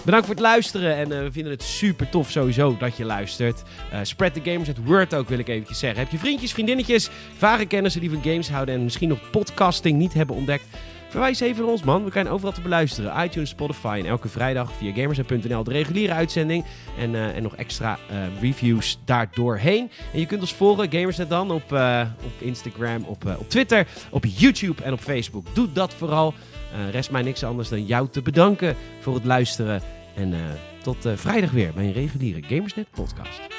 Bedankt 0.07 0.27
voor 0.27 0.35
het 0.35 0.45
luisteren 0.45 0.97
en 0.97 1.13
eh, 1.13 1.19
we 1.23 1.33
vinden 1.33 1.53
het 1.53 1.63
super 1.63 2.09
tof 2.09 2.31
sowieso 2.31 2.77
dat 2.79 2.97
je 2.97 3.05
luistert. 3.05 3.63
Eh, 3.91 3.99
spread 4.03 4.35
the 4.35 4.41
gamers 4.45 4.69
at 4.69 4.77
word 4.85 5.15
ook 5.15 5.29
wil 5.29 5.39
ik 5.39 5.49
eventjes 5.49 5.79
zeggen. 5.79 5.99
Heb 6.01 6.11
je 6.11 6.19
vriendjes, 6.19 6.53
vriendinnetjes, 6.53 7.11
vage 7.37 7.67
kennissen 7.67 8.01
die 8.01 8.11
van 8.11 8.23
games 8.23 8.51
houden 8.51 8.75
en 8.75 8.83
misschien 8.83 9.09
nog 9.09 9.31
podcasting 9.31 9.99
niet 9.99 10.15
hebben 10.15 10.37
ontdekt? 10.37 10.65
Verwijs 11.09 11.41
even 11.41 11.63
naar 11.63 11.73
ons 11.73 11.83
man, 11.83 12.05
we 12.05 12.11
zijn 12.13 12.29
overal 12.29 12.53
te 12.53 12.61
beluisteren. 12.61 13.25
iTunes, 13.25 13.49
Spotify 13.49 13.97
en 14.03 14.07
elke 14.07 14.29
vrijdag 14.29 14.73
via 14.73 14.93
gamers.nl 14.93 15.65
de 15.65 15.71
reguliere 15.71 16.13
uitzending. 16.13 16.65
En, 16.99 17.15
eh, 17.15 17.37
en 17.37 17.43
nog 17.43 17.57
extra 17.57 17.99
eh, 18.09 18.17
reviews 18.41 18.99
daardoorheen. 19.05 19.91
En 20.13 20.21
je 20.21 20.27
kunt 20.27 20.41
ons 20.41 20.55
volgen, 20.55 20.91
Gamersnet 20.91 21.29
dan, 21.29 21.51
op, 21.51 21.73
op 22.25 22.33
Instagram, 22.39 23.05
op, 23.05 23.37
op 23.39 23.49
Twitter, 23.49 23.87
op 24.11 24.25
YouTube 24.25 24.83
en 24.83 24.93
op 24.93 25.01
Facebook. 25.01 25.47
Doe 25.55 25.73
dat 25.73 25.95
vooral. 25.95 26.35
Eh, 26.73 26.91
rest 26.91 27.11
mij 27.11 27.23
niks 27.23 27.45
anders 27.45 27.69
dan 27.69 27.85
jou 27.85 28.09
te 28.09 28.23
bedanken 28.23 28.77
voor 29.01 29.15
het 29.15 29.25
luisteren. 29.25 29.83
En 30.15 30.33
eh, 30.33 30.41
tot 30.83 31.05
eh, 31.05 31.13
vrijdag 31.17 31.51
weer 31.51 31.73
bij 31.75 31.85
een 31.85 31.93
reguliere 31.93 32.43
Gamersnet 32.43 32.91
podcast. 32.91 33.56